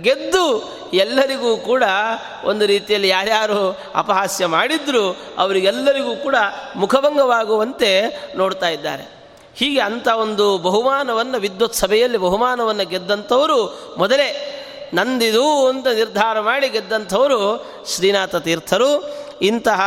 ಗೆದ್ದು 0.02 0.72
ಎಲ್ಲರಿಗೂ 0.94 1.56
ಕೂಡ 1.56 1.84
ಒಂದು 2.44 2.66
ರೀತಿಯಲ್ಲಿ 2.66 3.08
ಯಾರ್ಯಾರು 3.08 3.80
ಅಪಹಾಸ್ಯ 3.94 4.46
ಮಾಡಿದ್ರು, 4.46 5.16
ಅವರಿಗೆಲ್ಲರಿಗೂ 5.38 6.16
ಕೂಡ 6.16 6.36
ಮುಖಭಂಗವಾಗುವಂತೆ 6.76 8.20
ನೋಡ್ತಾ 8.36 8.68
ಇದ್ದಾರೆ. 8.68 9.11
ಹೀಗೆ 9.56 9.80
ಅಂಥ 9.80 10.08
ಒಂದು 10.08 10.58
ಬಹುಮಾನವನ್ನು 10.58 11.38
ವಿದ್ವತ್ 11.38 11.74
ಸಭೆಯಲ್ಲಿ 11.74 12.18
ಬಹುಮಾನವನ್ನು 12.18 12.88
ಗೆದ್ದಂಥವರು 12.88 13.58
ಮೊದಲೇ 13.98 14.28
ನಂದಿದು 14.94 15.66
ಅಂತ 15.66 15.86
ನಿರ್ಧಾರ 15.86 16.40
ಮಾಡಿ 16.40 16.68
ಗೆದ್ದಂಥವರು 16.68 17.38
ಶ್ರೀನಾಥ 17.86 18.36
ತೀರ್ಥರು. 18.36 19.22
ಇಂತಹ 19.42 19.80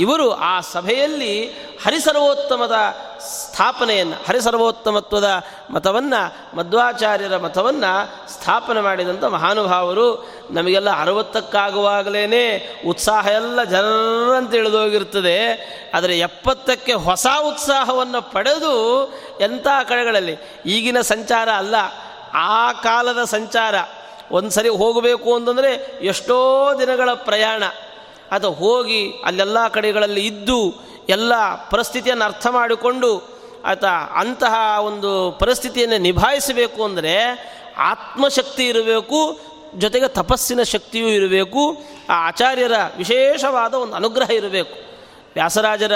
ಇವರು 0.00 0.30
ಆ 0.30 0.60
ಸಭೆಯಲ್ಲಿ 0.60 1.46
ಹರಿಸರ್ವೋತ್ತಮದ 1.84 2.74
ಸ್ಥಾಪನೆಯನ್ನು, 3.18 4.16
ಹರಿಸರ್ವೋತ್ತಮತ್ವದ 4.28 5.44
ಮತವನ್ನು, 5.70 6.56
ಮಧ್ವಾಚಾರ್ಯರ 6.56 7.36
ಮತವನ್ನು 7.36 8.28
ಸ್ಥಾಪನೆ 8.32 8.80
ಮಾಡಿದಂಥ 8.80 9.24
ಮಹಾನುಭಾವರು 9.24 10.34
ನಮಗೆಲ್ಲ 10.50 11.00
ಅರವತ್ತಕ್ಕಾಗುವಾಗಲೇ 11.00 12.68
ಉತ್ಸಾಹ 12.86 13.26
ಎಲ್ಲ 13.26 13.64
ಜರಂತ 13.64 14.54
ಇಳಿದೋಗಿರ್ತದೆ. 14.54 15.42
ಆದರೆ 15.94 16.18
ಎಪ್ಪತ್ತಕ್ಕೆ 16.18 16.92
ಹೊಸ 16.92 17.26
ಉತ್ಸಾಹವನ್ನು 17.48 18.32
ಪಡೆದು 18.32 19.04
ಎಂಥ 19.40 19.66
ಕಡೆಗಳಲ್ಲಿ? 19.88 20.36
ಈಗಿನ 20.66 21.00
ಸಂಚಾರ 21.00 21.48
ಅಲ್ಲ. 21.50 21.74
ಆ 22.34 22.72
ಕಾಲದ 22.72 23.24
ಸಂಚಾರ. 23.24 23.74
ಒಂದು 24.30 24.50
ಸರಿ 24.50 24.68
ಹೋಗಬೇಕು 24.68 25.34
ಅಂತಂದರೆ 25.34 25.98
ಎಷ್ಟೋ 26.02 26.70
ದಿನಗಳ 26.80 27.08
ಪ್ರಯಾಣ. 27.14 27.62
ಅದು 28.32 28.52
ಹೋಗಿ 28.52 29.00
ಅಲ್ಲೆಲ್ಲ 29.24 29.68
ಕಡೆಗಳಲ್ಲಿ 29.68 30.26
ಇದ್ದು 30.26 30.58
ಎಲ್ಲ 31.08 31.32
ಪರಿಸ್ಥಿತಿಯನ್ನು 31.70 32.24
ಅರ್ಥ 32.24 32.46
ಮಾಡಿಕೊಂಡು 32.46 33.10
ಆತ 33.64 33.84
ಅಂತಹ 34.14 34.54
ಒಂದು 34.80 35.10
ಪರಿಸ್ಥಿತಿಯನ್ನು 35.32 35.98
ನಿಭಾಯಿಸಬೇಕು 35.98 36.84
ಅಂದರೆ 36.84 37.14
ಆತ್ಮಶಕ್ತಿ 37.76 38.68
ಇರಬೇಕು, 38.68 39.18
ಜೊತೆಗೆ 39.78 40.08
ತಪಸ್ಸಿನ 40.08 40.62
ಶಕ್ತಿಯೂ 40.62 41.08
ಇರಬೇಕು, 41.08 41.62
ಆ 42.10 42.26
ಆಚಾರ್ಯರ 42.26 42.72
ವಿಶೇಷವಾದ 42.96 43.74
ಒಂದು 43.74 43.94
ಅನುಗ್ರಹ 43.96 44.30
ಇರಬೇಕು. 44.30 44.74
ವ್ಯಾಸರಾಜರ 45.34 45.92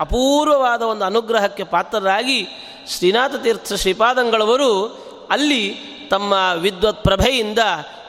ಅಪೂರ್ವವಾದ 0.00 0.82
ಒಂದು 0.82 1.04
ಅನುಗ್ರಹಕ್ಕೆ 1.04 1.64
ಪಾತ್ರರಾಗಿ 1.64 2.38
ಶ್ರೀನಾಥ 2.86 3.34
ತೀರ್ಥ 3.42 3.72
ಶ್ರೀಪಾದಂಗಳವರು 3.72 4.70
ಅಲ್ಲಿ 5.30 5.62
ತಮ್ಮ 6.10 6.34
ವಿದ್ವತ್ 6.56 7.04
ಪ್ರಭೆಯಿಂದ 7.04 7.58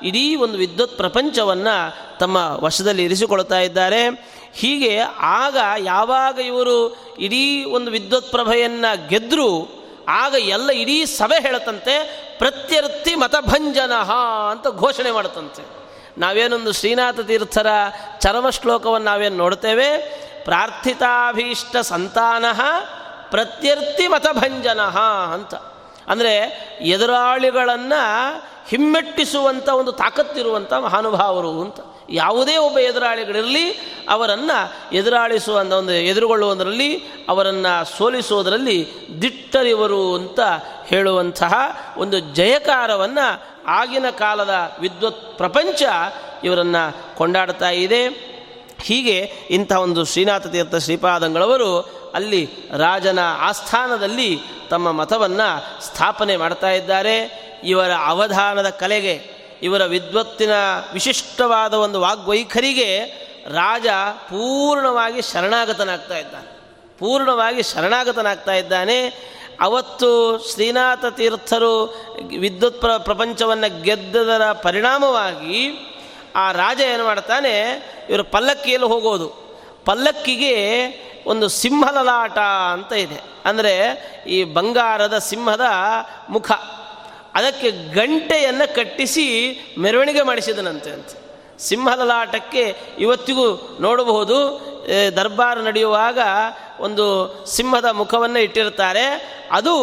ಇಡೀ 0.04 0.36
ಒಂದು 0.36 0.58
ವಿದ್ವತ್ 0.58 0.98
ಪ್ರಪಂಚವನ್ನು 0.98 2.20
ತಮ್ಮ 2.20 2.38
ವಶದಲ್ಲಿ 2.60 3.04
ಇರಿಸಿಕೊಳ್ತಾ 3.04 3.60
ಇದ್ದಾರೆ. 3.60 4.30
ಹೀಗೆ 4.54 5.00
ಆಗ 5.20 5.58
ಯಾವಾಗ 5.78 6.40
ಇವರು 6.40 6.98
ಇಡೀ 7.20 7.64
ಒಂದು 7.64 7.92
ವಿದ್ವತ್ 7.92 8.32
ಪ್ರಭೆಯನ್ನು 8.32 9.08
ಗೆದ್ದರು 9.08 9.80
ಆಗ 10.08 10.34
ಎಲ್ಲ 10.34 10.70
ಇಡೀ 10.70 11.06
ಸಭೆ 11.06 11.42
ಹೇಳತಂತೆ 11.42 11.96
ಪ್ರತ್ಯರ್ಥಿ 12.38 13.16
ಮತಭಂಜನ 13.16 13.94
ಅಂತ 14.52 14.68
ಘೋಷಣೆ 14.68 15.12
ಮಾಡುತ್ತಂತೆ. 15.12 15.64
ನಾವೇನೊಂದು 16.18 16.72
ಶ್ರೀನಾಥ 16.72 17.20
ತೀರ್ಥರ 17.20 17.68
ಚರಮ 18.20 18.50
ಶ್ಲೋಕವನ್ನು 18.50 19.06
ನಾವೇನು 19.06 19.38
ನೋಡ್ತೇವೆ? 19.38 19.98
ಪ್ರಾರ್ಥಿತಾಭೀಷ್ಟ 20.44 21.78
ಸಂತಾನ 21.78 22.46
ಪ್ರತ್ಯರ್ಥಿ 23.30 24.08
ಮತಭಂಜನ 24.08 24.82
ಅಂತ. 25.34 25.56
ಅಂದರೆ 26.10 26.36
ಎದುರಾಳಿಗಳನ್ನು 26.82 28.44
ಹಿಮ್ಮೆಟ್ಟಿಸುವಂಥ 28.70 29.70
ಒಂದು 29.70 29.92
ತಾಕತ್ತಿರುವಂಥ 29.92 30.74
ಮಹಾನುಭಾವರು 30.74 31.62
ಅಂತ. 31.62 31.76
ಯಾವುದೇ 32.10 32.58
ಒಬ್ಬ 32.58 32.80
ಎದುರಾಳಿಗಳಿರಲಿ, 32.80 33.72
ಅವರನ್ನು 34.10 34.96
ಎದುರಾಳಿಸುವಂಥ 34.96 35.74
ಒಂದು 35.74 35.92
ಎದುರುಗೊಳ್ಳುವುದರಲ್ಲಿ, 35.92 37.04
ಅವರನ್ನು 37.30 37.98
ಸೋಲಿಸುವುದರಲ್ಲಿ 37.98 38.88
ದಿಟ್ಟರಿವರು 39.22 40.16
ಅಂತ 40.16 40.40
ಹೇಳುವಂತಹ 40.86 41.54
ಒಂದು 41.98 42.20
ಜಯಕಾರವನ್ನು 42.20 43.44
ಆಗಿನ 43.68 44.10
ಕಾಲದ 44.10 44.78
ವಿದ್ವತ್ 44.80 45.38
ಪ್ರಪಂಚ 45.38 45.84
ಇವರನ್ನು 46.44 47.16
ಕೊಂಡಾಡ್ತಾ 47.18 47.70
ಇದೆ. 47.70 48.30
ಹೀಗೆ 48.82 49.32
ಇಂಥ 49.50 49.72
ಒಂದು 49.72 50.06
ಶ್ರೀನಾಥ 50.06 50.48
ತೀರ್ಥ 50.48 50.76
ಶ್ರೀಪಾದಂಗಳವರು 50.76 52.00
ಅಲ್ಲಿ 52.16 52.50
ರಾಜನ 52.78 53.20
ಆಸ್ಥಾನದಲ್ಲಿ 53.40 54.40
ತಮ್ಮ 54.70 54.92
ಮತವನ್ನು 54.92 55.82
ಸ್ಥಾಪನೆ 55.86 56.38
ಮಾಡ್ತಾ 56.38 56.72
ಇದ್ದಾರೆ. 56.72 57.50
ಇವರ 57.64 57.92
ಅವಧಾನದ 58.06 58.70
ಕಲೆಗೆ, 58.70 59.40
ಇವರ 59.62 59.86
ವಿದ್ವತ್ತಿನ 59.86 60.52
ವಿಶಿಷ್ಟವಾದ 60.94 61.74
ಒಂದು 61.74 62.02
ವಾಗ್ವೈಖರಿಗೆ 62.02 63.06
ರಾಜ 63.54 63.88
ಪೂರ್ಣವಾಗಿ 64.16 65.22
ಶರಣಾಗತನಾಗ್ತಾ 65.22 66.18
ಇದ್ದಾನೆ. 66.18 66.60
ಪೂರ್ಣವಾಗಿ 66.98 67.64
ಶರಣಾಗತನಾಗ್ತಾ 67.64 68.54
ಇದ್ದಾನೆ. 68.54 69.30
ಅವತ್ತು 69.62 70.40
ಶ್ರೀನಾಥ 70.52 71.06
ತೀರ್ಥರು 71.06 71.86
ವಿದ್ಯುತ್ 72.40 72.82
ಪ್ರ, 72.82 72.98
ಪ್ರಪಂಚವನ್ನು 72.98 73.82
ಗೆದ್ದದರ 73.82 74.52
ಪರಿಣಾಮವಾಗಿ 74.52 75.86
ಆ 76.36 76.52
ರಾಜ 76.52 76.82
ಏನು 76.82 77.06
ಮಾಡ್ತಾನೆ, 77.06 77.84
ಇವರು 78.10 78.24
ಪಲ್ಲಕ್ಕಿಯಲ್ಲಿ 78.24 78.88
ಹೋಗೋದು. 78.88 79.50
ಪಲ್ಲಕ್ಕಿಗೆ 79.86 80.88
ಒಂದು 81.28 81.50
ಸಿಂಹಲಲಾಟ 81.50 82.40
ಅಂತ 82.72 82.94
ಇದೆ. 82.94 83.22
ಅಂದರೆ 83.46 83.74
ಈ 84.28 84.44
ಬಂಗಾರದ 84.44 85.18
ಸಿಂಹದ 85.18 85.66
ಮುಖ. 86.30 86.52
ಅದಕ್ಕೆ 87.36 87.72
ಗಂಟೆಯನ್ನು 87.72 88.76
ಕಟ್ಟಿಸಿ 88.76 89.26
ಮೆರವಣಿಗೆ 89.78 90.22
ಮಾಡಿಸಿದನಂತೆ 90.22 90.92
ಅಂತ. 90.92 91.10
ಸಿಂಹಲಲಾಟಕ್ಕೆ 91.60 92.76
ಇವತ್ತಿಗೂ 93.00 93.78
ನೋಡಬಹುದು 93.80 94.38
ದರ್ಬಾರ್ 95.16 95.60
ನಡೆಯುವಾಗ 95.60 96.20
ಒಂದು 96.80 97.06
ಸಿಂಹದ 97.46 97.86
ಮುಖವನ್ನು 97.86 98.40
ಇಟ್ಟಿರ್ತಾರೆ 98.40 99.06
ಅದು 99.52 99.76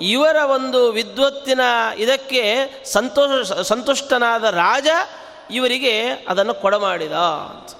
ಇವರ 0.00 0.36
ಒಂದು 0.36 0.90
ವಿದ್ವತ್ತಿನ 0.90 1.60
ಇದಕ್ಕೆ 1.96 2.42
ಸಂತೋಷ, 2.84 3.52
ಸಂತುಷ್ಟನಾದ 3.52 4.44
ರಾಜ 4.44 4.88
ಇವರಿಗೆ 5.50 6.10
ಅದನ್ನು 6.28 6.54
ಕೊಡಮಾಡಿದ 6.54 7.12
ಅಂತ. 7.12 7.70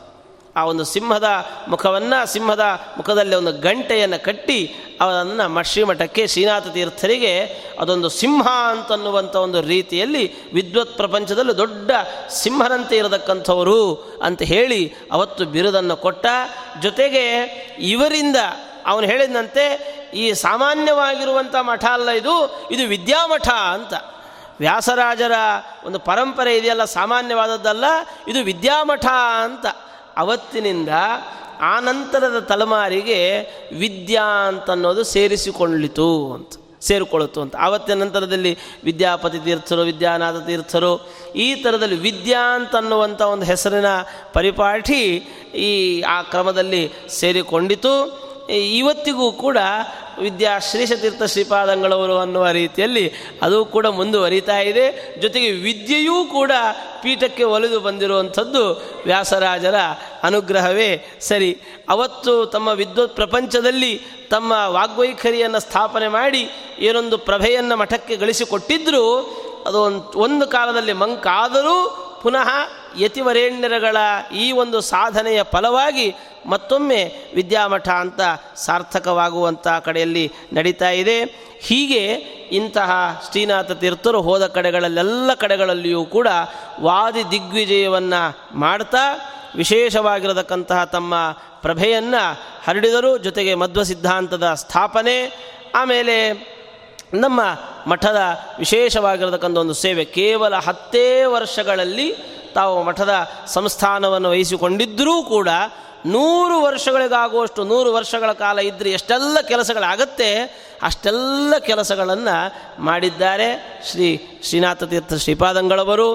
ಆ 0.56 0.64
ಒಂದು 0.64 0.84
ಸಿಂಹದ 0.84 1.28
ಮುಖವನ್ನು, 1.68 2.32
ಸಿಂಹದ 2.32 2.64
ಮುಖದಲ್ಲಿ 2.98 3.36
ಒಂದು 3.36 3.52
ಗಂಟೆಯನ್ನು 3.52 4.24
ಕಟ್ಟಿ 4.24 4.74
ಅವನನ್ನು 5.00 5.62
ಶ್ರೀಮಠಕ್ಕೆ 5.62 6.26
ಶ್ರೀನಾಥ 6.26 6.66
ತೀರ್ಥರಿಗೆ 6.66 7.32
ಅದೊಂದು 7.80 8.08
ಸಿಂಹ 8.08 8.48
ಅಂತನ್ನುವಂಥ 8.48 9.36
ಒಂದು 9.36 9.60
ರೀತಿಯಲ್ಲಿ 9.60 10.52
ವಿದ್ವತ್ 10.52 10.96
ಪ್ರಪಂಚದಲ್ಲಿ 10.96 11.56
ದೊಡ್ಡ 11.56 11.90
ಸಿಂಹನಂತೆ 12.30 12.96
ಇರತಕ್ಕಂಥವರು 12.96 13.94
ಅಂತ 14.22 14.42
ಹೇಳಿ 14.42 14.94
ಅವತ್ತು 15.12 15.44
ಬಿರುದನ್ನು 15.44 15.96
ಕೊಟ್ಟ. 15.96 16.26
ಜೊತೆಗೆ 16.82 17.24
ಇವರಿಂದ 17.78 18.36
ಅವನು 18.86 19.06
ಹೇಳಿದಂತೆ 19.06 19.64
ಈ 20.14 20.32
ಸಾಮಾನ್ಯವಾಗಿರುವಂಥ 20.32 21.54
ಮಠ 21.56 21.84
ಅಲ್ಲ 21.84 22.10
ಇದು 22.10 22.34
ಇದು 22.70 22.88
ವಿದ್ಯಾಮಠ 22.88 23.48
ಅಂತ. 23.48 23.94
ವ್ಯಾಸರಾಜರ 24.60 25.32
ಒಂದು 25.84 25.98
ಪರಂಪರೆ 25.98 26.56
ಇದೆಯಲ್ಲ, 26.56 26.84
ಸಾಮಾನ್ಯವಾದದ್ದಲ್ಲ, 26.84 27.84
ಇದು 28.28 28.40
ವಿದ್ಯಾಮಠ 28.44 29.06
ಅಂತ. 29.44 29.66
ಅವತ್ತಿನಿಂದ 30.16 30.88
ಆ 31.60 31.80
ನಂತರದ 31.80 32.38
ತಲೆಮಾರಿಗೆ 32.38 33.40
ವಿದ್ಯಾ 33.78 34.22
ಅಂತನ್ನೋದು 34.22 35.04
ಸೇರಿಸಿಕೊಳ್ಳಿತು 35.04 36.32
ಅಂತ, 36.32 36.52
ಸೇರಿಕೊಳ್ಳುತ್ತು 36.80 37.40
ಅಂತ. 37.40 37.56
ಆವತ್ತಿನ 37.56 38.02
ನಂತರದಲ್ಲಿ 38.02 38.58
ವಿದ್ಯಾಪತಿ 38.84 39.38
ತೀರ್ಥರು, 39.38 39.80
ವಿದ್ಯಾನಾಥ 39.80 40.46
ತೀರ್ಥರು, 40.46 41.10
ಈ 41.36 41.54
ಥರದಲ್ಲಿ 41.54 41.96
ವಿದ್ಯಾ 41.96 42.54
ಅಂತನ್ನುವಂಥ 42.54 43.22
ಒಂದು 43.22 43.44
ಹೆಸರಿನ 43.44 43.86
ಪರಿಪಾಠಿ 44.32 45.02
ಈ 45.54 46.02
ಆ 46.02 46.22
ಕ್ರಮದಲ್ಲಿ 46.22 46.90
ಸೇರಿಕೊಂಡಿತು. 47.08 48.22
ಇವತ್ತಿಗೂ 48.56 49.32
ಕೂಡ 49.32 49.58
ವಿದ್ಯಾ 50.18 50.58
ಶ್ರೀಶತೀರ್ಥ 50.58 51.22
ಶ್ರೀಪಾದಂಗಳವರು 51.22 52.18
ಅನ್ನುವ 52.18 52.48
ರೀತಿಯಲ್ಲಿ 52.48 53.12
ಅದು 53.42 53.64
ಕೂಡ 53.64 53.86
ಮುಂದುವರಿತಾ 53.86 54.58
ಇದೆ. 54.58 55.16
ಜೊತೆಗೆ 55.20 55.50
ವಿದ್ಯೆಯೂ 55.50 56.24
ಕೂಡ 56.24 56.52
ಪೀಠಕ್ಕೆ 57.02 57.44
ಒಲಿದು 57.44 57.80
ಬಂದಿರುವಂಥದ್ದು 57.80 58.82
ವ್ಯಾಸರಾಜರ 59.04 59.74
ಅನುಗ್ರಹವೇ 60.22 61.18
ಸರಿ. 61.20 61.58
ಅವತ್ತು 61.88 62.46
ತಮ್ಮ 62.46 62.68
ವಿದ್ವತ್ 62.68 63.16
ಪ್ರಪಂಚದಲ್ಲಿ 63.16 64.00
ತಮ್ಮ 64.30 64.52
ವಾಗ್ವೈಖರಿಯನ್ನು 64.66 65.60
ಸ್ಥಾಪನೆ 65.60 66.08
ಮಾಡಿ 66.08 66.50
ಏನೊಂದು 66.78 67.18
ಪ್ರಭೆಯನ್ನು 67.18 67.76
ಮಠಕ್ಕೆ 67.76 68.16
ಗಳಿಸಿಕೊಟ್ಟಿದ್ದರೂ 68.16 69.36
ಅದು 69.66 69.82
ಒಂದು 70.18 70.46
ಕಾಲದಲ್ಲಿ 70.46 70.92
ಮಂಕಾದರೂ 70.92 71.98
ಪುನಃ 72.22 72.48
ಯತಿವರೇಣ್ಯರಗಳ 72.98 73.96
ಈ 74.34 74.52
ಒಂದು 74.52 74.80
ಸಾಧನೆಯ 74.80 75.42
ಫಲವಾಗಿ 75.42 76.14
ಮತ್ತೊಮ್ಮೆ 76.46 77.14
ವಿದ್ಯಾಮಠ 77.34 77.88
ಅಂತ 77.88 78.20
ಸಾರ್ಥಕವಾಗುವಂಥ 78.56 79.68
ಕಡೆಯಲ್ಲಿ 79.68 80.32
ನಡೀತಾ 80.52 80.90
ಇದೆ. 80.90 81.24
ಹೀಗೆ 81.60 82.14
ಇಂತಹ 82.52 82.90
ಶ್ರೀನಾಥ 83.30 83.70
ತೀರ್ಥರು 83.70 84.20
ಹೋದ 84.20 84.46
ಕಡೆಗಳಲ್ಲೆಲ್ಲ 84.46 85.34
ಕಡೆಗಳಲ್ಲಿಯೂ 85.34 86.04
ಕೂಡ 86.04 86.28
ವಾದಿ 86.80 87.30
ದಿಗ್ವಿಜಯವನ್ನು 87.30 88.58
ಮಾಡ್ತಾ 88.58 88.98
ವಿಶೇಷವಾಗಿರತಕ್ಕಂತಹ 89.56 90.84
ತಮ್ಮ 90.84 91.14
ಪ್ರಭೆಯನ್ನು 91.62 92.40
ಹರಡಿದರು. 92.64 93.18
ಜೊತೆಗೆ 93.18 93.54
ಮಧ್ವ 93.54 93.82
ಸಿದ್ಧಾಂತದ 93.82 94.54
ಸ್ಥಾಪನೆ, 94.54 95.36
ಆಮೇಲೆ 95.74 96.32
ನಮ್ಮ 97.14 97.40
ಮಠದ 97.86 98.16
ವಿಶೇಷವಾಗಿರತಕ್ಕಂಥ 98.58 99.58
ಒಂದು 99.58 99.74
ಸೇವೆ 99.74 100.04
ಕೇವಲ 100.04 100.54
ಹತ್ತೇ 100.54 101.24
ವರ್ಷಗಳಲ್ಲಿ 101.24 102.16
ತಾವು 102.54 102.82
ಮಠದ 102.82 103.30
ಸಂಸ್ಥಾನವನ್ನು 103.46 104.30
ವಹಿಸಿಕೊಂಡಿದ್ದರೂ 104.30 105.22
ಕೂಡ 105.22 105.48
ನೂರು 106.06 106.62
ವರ್ಷಗಳಿಗಾಗುವಷ್ಟು, 106.62 107.64
ನೂರು 107.64 107.92
ವರ್ಷಗಳ 107.92 108.32
ಕಾಲ 108.32 108.58
ಇದ್ದರೆ 108.58 108.90
ಎಷ್ಟೆಲ್ಲ 108.90 109.40
ಕೆಲಸಗಳಾಗತ್ತೆ, 109.40 110.44
ಅಷ್ಟೆಲ್ಲ 110.82 111.58
ಕೆಲಸಗಳನ್ನು 111.58 112.52
ಮಾಡಿದ್ದಾರೆ 112.82 113.80
ಶ್ರೀ 113.90 114.40
ಶ್ರೀನಾಥ 114.42 114.84
ತೀರ್ಥ 114.84 115.14
ಶ್ರೀಪಾದಂಗಳವರು. 115.14 116.14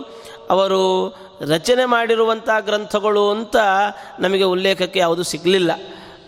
ಅವರು 0.50 1.08
ರಚನೆ 1.54 1.86
ಮಾಡಿರುವಂಥ 1.86 2.50
ಗ್ರಂಥಗಳು 2.60 3.32
ಅಂತ 3.32 3.56
ನಮಗೆ 4.20 4.44
ಉಲ್ಲೇಖಕ್ಕೆ 4.44 5.00
ಯಾವುದು 5.00 5.24
ಸಿಗಲಿಲ್ಲ. 5.24 5.72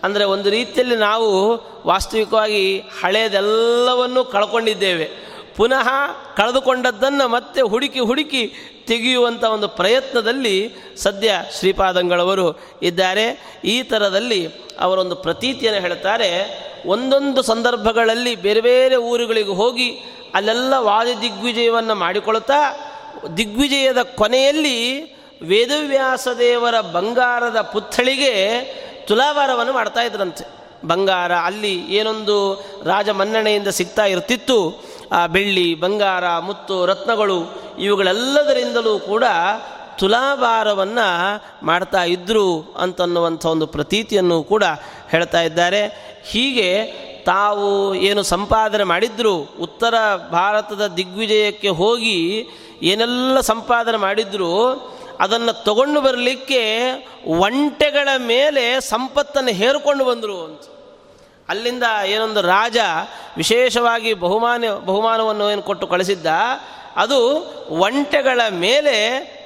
ಅಂದರೆ 0.04 0.24
ಒಂದು 0.24 0.50
ರೀತಿಯಲ್ಲಿ 0.50 0.96
ನಾವು 0.96 1.60
ವಾಸ್ತವಿಕವಾಗಿ 1.86 2.78
ಹಳೆಯದೆಲ್ಲವನ್ನೂ 2.78 4.24
ಕಳ್ಕೊಂಡಿದ್ದೇವೆ. 4.24 5.29
ಪುನಃ 5.56 5.88
ಕಳೆದುಕೊಂಡದ್ದನ್ನು 6.36 7.28
ಮತ್ತೆ 7.28 7.60
ಹುಡುಕಿ 7.62 8.00
ಹುಡುಕಿ 8.00 8.52
ತೆಗೆಯುವಂಥ 8.86 9.44
ಒಂದು 9.44 9.68
ಪ್ರಯತ್ನದಲ್ಲಿ 9.68 10.74
ಸದ್ಯ 10.96 11.30
ಶ್ರೀಪಾದಂಗಳವರು 11.58 12.46
ಇದ್ದಾರೆ. 12.82 13.58
ಈ 13.64 13.82
ಥರದಲ್ಲಿ 13.82 14.48
ಅವರೊಂದು 14.80 15.16
ಪ್ರತೀತಿಯನ್ನು 15.16 15.80
ಹೇಳ್ತಾರೆ, 15.80 16.30
ಒಂದೊಂದು 16.86 17.42
ಸಂದರ್ಭಗಳಲ್ಲಿ 17.42 18.34
ಬೇರೆ 18.34 18.60
ಬೇರೆ 18.60 18.96
ಊರುಗಳಿಗೆ 18.96 19.50
ಹೋಗಿ 19.50 19.88
ಅಲ್ಲೆಲ್ಲ 20.34 20.74
ವಾದಿ 20.78 21.20
ದಿಗ್ವಿಜಯವನ್ನು 21.20 21.94
ಮಾಡಿಕೊಳ್ತಾ, 21.94 22.60
ದಿಗ್ವಿಜಯದ 23.36 24.02
ಕೊನೆಯಲ್ಲಿ 24.02 24.78
ವೇದವ್ಯಾಸ 25.42 26.28
ದೇವರ 26.38 26.80
ಬಂಗಾರದ 26.80 27.60
ಪುತ್ಥಳಿಗೆ 27.60 28.34
ತುಲಾಭಾರವನ್ನು 29.08 29.72
ಮಾಡ್ತಾ 29.72 30.00
ಇದ್ರಂತೆ. 30.00 30.44
ಬಂಗಾರ 30.86 31.32
ಅಲ್ಲಿ 31.34 31.74
ಏನೊಂದು 31.74 32.36
ರಾಜ 32.84 33.08
ಮನ್ನಣೆಯಿಂದ 33.08 33.68
ಸಿಗ್ತಾ 33.68 34.04
ಇರ್ತಿತ್ತು. 34.04 34.90
ಆ 35.12 35.26
ಬೆಳ್ಳಿ, 35.26 35.74
ಬಂಗಾರ, 35.74 36.38
ಮುತ್ತು, 36.38 36.86
ರತ್ನಗಳು 36.86 37.60
ಇವುಗಳೆಲ್ಲದರಿಂದಲೂ 37.78 38.98
ಕೂಡ 38.98 39.24
ತುಲಾಭಾರವನ್ನು 39.98 41.06
ಮಾಡ್ತಾ 41.66 42.04
ಇದ್ದರು 42.04 42.74
ಅಂತನ್ನುವಂಥ 42.78 43.46
ಒಂದು 43.46 43.66
ಪ್ರತೀತಿಯನ್ನು 43.66 44.42
ಕೂಡ 44.42 44.64
ಹೇಳ್ತಾ 45.08 45.42
ಇದ್ದಾರೆ. 45.42 45.82
ಹೀಗೆ 46.24 46.70
ತಾವು 47.26 47.94
ಏನು 47.94 48.22
ಸಂಪಾದನೆ 48.22 48.84
ಮಾಡಿದ್ರು, 48.84 49.34
ಉತ್ತರ 49.38 49.94
ಭಾರತದ 50.30 50.86
ದಿಗ್ವಿಜಯಕ್ಕೆ 50.86 51.68
ಹೋಗಿ 51.68 52.46
ಏನೆಲ್ಲ 52.82 53.40
ಸಂಪಾದನೆ 53.40 53.96
ಮಾಡಿದ್ರು, 53.96 54.74
ಅದನ್ನು 55.20 55.64
ತಗೊಂಡು 55.64 56.00
ಬರಲಿಕ್ಕೆ 56.00 56.90
ಒಂಟೆಗಳ 57.26 58.08
ಮೇಲೆ 58.18 58.80
ಸಂಪತ್ತನ್ನು 58.80 59.50
ಹೇರಿಕೊಂಡು 59.50 60.04
ಬಂದರು 60.04 60.44
ಅಂತ. 60.44 60.79
ಅಲ್ಲಿಂದ 61.50 61.82
ಏನೊಂದು 62.06 62.40
ರಾಜ 62.40 62.78
ವಿಶೇಷವಾಗಿ 63.36 64.14
ಬಹುಮಾನ, 64.14 64.64
ಬಹುಮಾನವನ್ನು 64.84 65.50
ಏನು 65.50 65.62
ಕೊಟ್ಟು 65.62 65.86
ಕಳಿಸಿದ್ದ, 65.86 66.26
ಅದು 66.96 67.18
ಒಂಟೆಗಳ 67.68 68.40
ಮೇಲೆ 68.50 68.96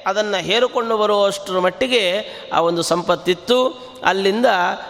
ಅದನ್ನು 0.07 0.39
ಹೇರಿಕೊಂಡು 0.43 0.99
ಬರುವಷ್ಟರ 0.99 1.59
ಮಟ್ಟಿಗೆ 1.59 2.05
ಆ 2.53 2.61
ಒಂದು 2.61 2.83
ಸಂಪತ್ತಿತ್ತು. 2.83 3.59
ಅಲ್ಲಿಂದ 4.05 4.47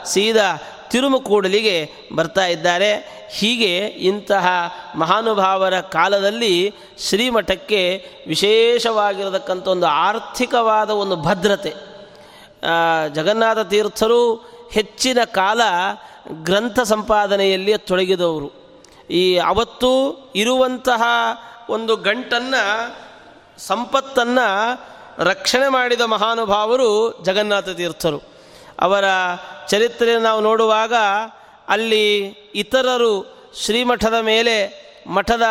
ಸೀದಾ 0.06 0.48
ತಿರುಮುಕೂಡಲಿಗೆ 0.90 1.76
ಬರ್ತಾ 2.14 2.46
ಇದ್ದಾರೆ. 2.46 2.92
ಹೀಗೆ 3.30 3.76
ಇಂತಹ 4.08 4.46
ಮಹಾನುಭಾವರ 4.94 5.80
ಕಾಲದಲ್ಲಿ 5.80 6.74
ಶ್ರೀಮಠಕ್ಕೆ 6.98 7.82
ವಿಶೇಷವಾಗಿರತಕ್ಕಂಥ 8.26 9.68
ಒಂದು 9.68 9.86
ಆರ್ಥಿಕವಾದ 9.86 10.90
ಒಂದು 10.90 11.16
ಭದ್ರತೆ. 11.16 11.72
ಜಗನ್ನಾಥ 13.14 13.58
ತೀರ್ಥರು 13.58 14.20
ಹೆಚ್ಚಿನ 14.72 15.18
ಕಾಲ 15.24 15.60
ಗ್ರಂಥ 16.30 16.80
ಸಂಪಾದನೆಯಲ್ಲಿ 16.80 17.78
ತೊಡಗಿದವರು. 17.78 18.52
ಈ 19.10 19.36
ಅವತ್ತು 19.36 20.18
ಇರುವಂತಹ 20.36 21.02
ಒಂದು 21.68 21.96
ಗಂಟನ್ನು, 21.96 22.96
ಸಂಪತ್ತನ್ನು 23.60 24.80
ರಕ್ಷಣೆ 25.18 25.68
ಮಾಡಿದ 25.68 26.00
ಮಹಾನುಭಾವರು 26.00 27.22
ಜಗನ್ನಾಥ 27.22 27.68
ತೀರ್ಥರು. 27.68 28.22
ಅವರ 28.80 29.04
ಚರಿತ್ರೆಯನ್ನು 29.68 30.22
ನಾವು 30.22 30.40
ನೋಡುವಾಗ 30.40 30.94
ಅಲ್ಲಿ 31.68 32.18
ಇತರರು 32.54 33.34
ಶ್ರೀಮಠದ 33.56 34.14
ಮೇಲೆ 34.20 34.84
ಮಠದ 35.06 35.42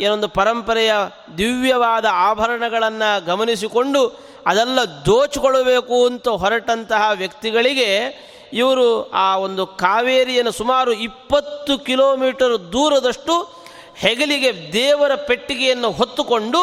ಏನೊಂದು 0.00 0.28
ಪರಂಪರೆಯ 0.28 0.92
ದಿವ್ಯವಾದ 1.38 2.04
ಆಭರಣಗಳನ್ನು 2.10 3.24
ಗಮನಿಸಿಕೊಂಡು 3.24 4.20
ಅದೆಲ್ಲ 4.46 4.78
ದೋಚಿಕೊಳ್ಳಬೇಕು 5.06 6.06
ಅಂತ 6.06 6.28
ಹೊರಟಂತಹ 6.28 7.10
ವ್ಯಕ್ತಿಗಳಿಗೆ 7.14 8.08
ಇವರು 8.56 9.10
ಆ 9.10 9.36
ಒಂದು 9.36 9.66
ಕಾವೇರಿಯನ್ನು 9.66 10.52
ಸುಮಾರು 10.52 10.92
ಇಪ್ಪತ್ತು 10.92 11.78
ಕಿಲೋಮೀಟರ್ 11.78 12.72
ದೂರದಷ್ಟು 12.72 13.66
ಹೆಗಲಿಗೆ 13.96 14.72
ದೇವರ 14.72 15.14
ಪೆಟ್ಟಿಗೆಯನ್ನು 15.14 15.90
ಹೊತ್ತುಕೊಂಡು 15.90 16.60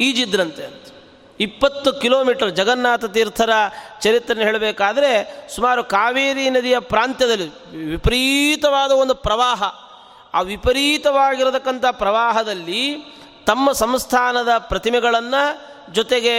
ಈಜಿದ್ರಂತೆ 0.00 0.64
ಅಂತ. 0.64 0.84
ಇಪ್ಪತ್ತು 1.40 1.92
ಕಿಲೋಮೀಟರ್ 1.92 2.50
ಜಗನ್ನಾಥ 2.50 3.04
ತೀರ್ಥರ 3.04 3.50
ಚರಿತ್ರೆ 4.00 4.42
ಹೇಳಬೇಕಾದ್ರೆ 4.42 5.10
ಸುಮಾರು 5.54 5.84
ಕಾವೇರಿ 5.84 6.50
ನದಿಯ 6.50 6.78
ಪ್ರಾಂತ್ಯದಲ್ಲಿ 6.78 7.48
ವಿಪರೀತವಾದ 7.90 8.90
ಒಂದು 8.92 9.14
ಪ್ರವಾಹ. 9.14 9.62
ಆ 10.34 10.40
ವಿಪರೀತವಾಗಿರತಕ್ಕಂಥ 10.40 11.84
ಪ್ರವಾಹದಲ್ಲಿ 11.90 12.96
ತಮ್ಮ 13.46 13.72
ಸಂಸ್ಥಾನದ 13.72 14.48
ಪ್ರತಿಮೆಗಳನ್ನು 14.58 15.42
ಜೊತೆಗೆ 15.92 16.34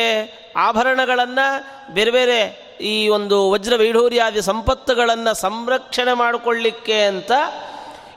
ಆಭರಣಗಳನ್ನು 0.58 1.46
ಬೇರೆ 1.94 2.12
ಬೇರೆ 2.12 2.69
ಈ 2.82 3.08
ಒಂದು 3.08 3.52
ವಜ್ರ 3.52 3.76
ವೈಢೂರ್ಯಾದಿ 3.76 4.42
ಸಂಪತ್ತುಗಳನ್ನು 4.42 5.34
ಸಂರಕ್ಷಣೆ 5.34 6.14
ಮಾಡಿಕೊಳ್ಳಿಕ್ಕೆ 6.14 7.02
ಅಂತ 7.02 7.32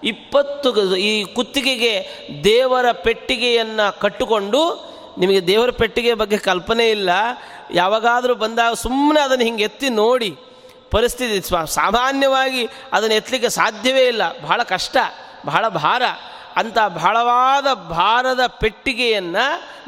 ಇಪ್ಪತ್ತು 0.04 0.96
ಈ 0.96 1.24
ಕುತ್ತಿಗೆಗೆ 1.24 2.06
ದೇವರ 2.44 2.92
ಪೆಟ್ಟಿಗೆಯನ್ನು 2.92 4.00
ಕಟ್ಟಿಕೊಂಡು, 4.00 4.92
ನಿಮಗೆ 5.18 5.46
ದೇವರ 5.46 5.70
ಪೆಟ್ಟಿಗೆ 5.70 6.14
ಬಗ್ಗೆ 6.14 6.38
ಕಲ್ಪನೆ 6.38 6.90
ಇಲ್ಲ, 6.90 7.10
ಯಾವಾಗಾದರೂ 7.74 8.34
ಬಂದಾಗ 8.34 8.72
ಸುಮ್ಮನೆ 8.72 9.20
ಅದನ್ನು 9.20 9.44
ಹಿಂಗೆ 9.44 9.64
ಎತ್ತಿ 9.64 9.88
ನೋಡಿ 9.88 10.36
ಪರಿಸ್ಥಿತಿ 10.90 11.48
ಸ್ವ, 11.48 11.64
ಸಾಮಾನ್ಯವಾಗಿ 11.64 12.68
ಅದನ್ನು 12.92 13.14
ಎತ್ತಲಿಕ್ಕೆ 13.14 13.48
ಸಾಧ್ಯವೇ 13.48 14.06
ಇಲ್ಲ. 14.06 14.38
ಬಹಳ 14.40 14.62
ಕಷ್ಟ, 14.62 14.96
ಬಹಳ 15.46 15.68
ಭಾರ. 15.68 16.02
ಅಂಥ 16.56 16.78
ಬಹಳವಾದ 16.78 17.74
ಭಾರದ 17.74 18.46
ಪೆಟ್ಟಿಗೆಯನ್ನು 18.46 19.44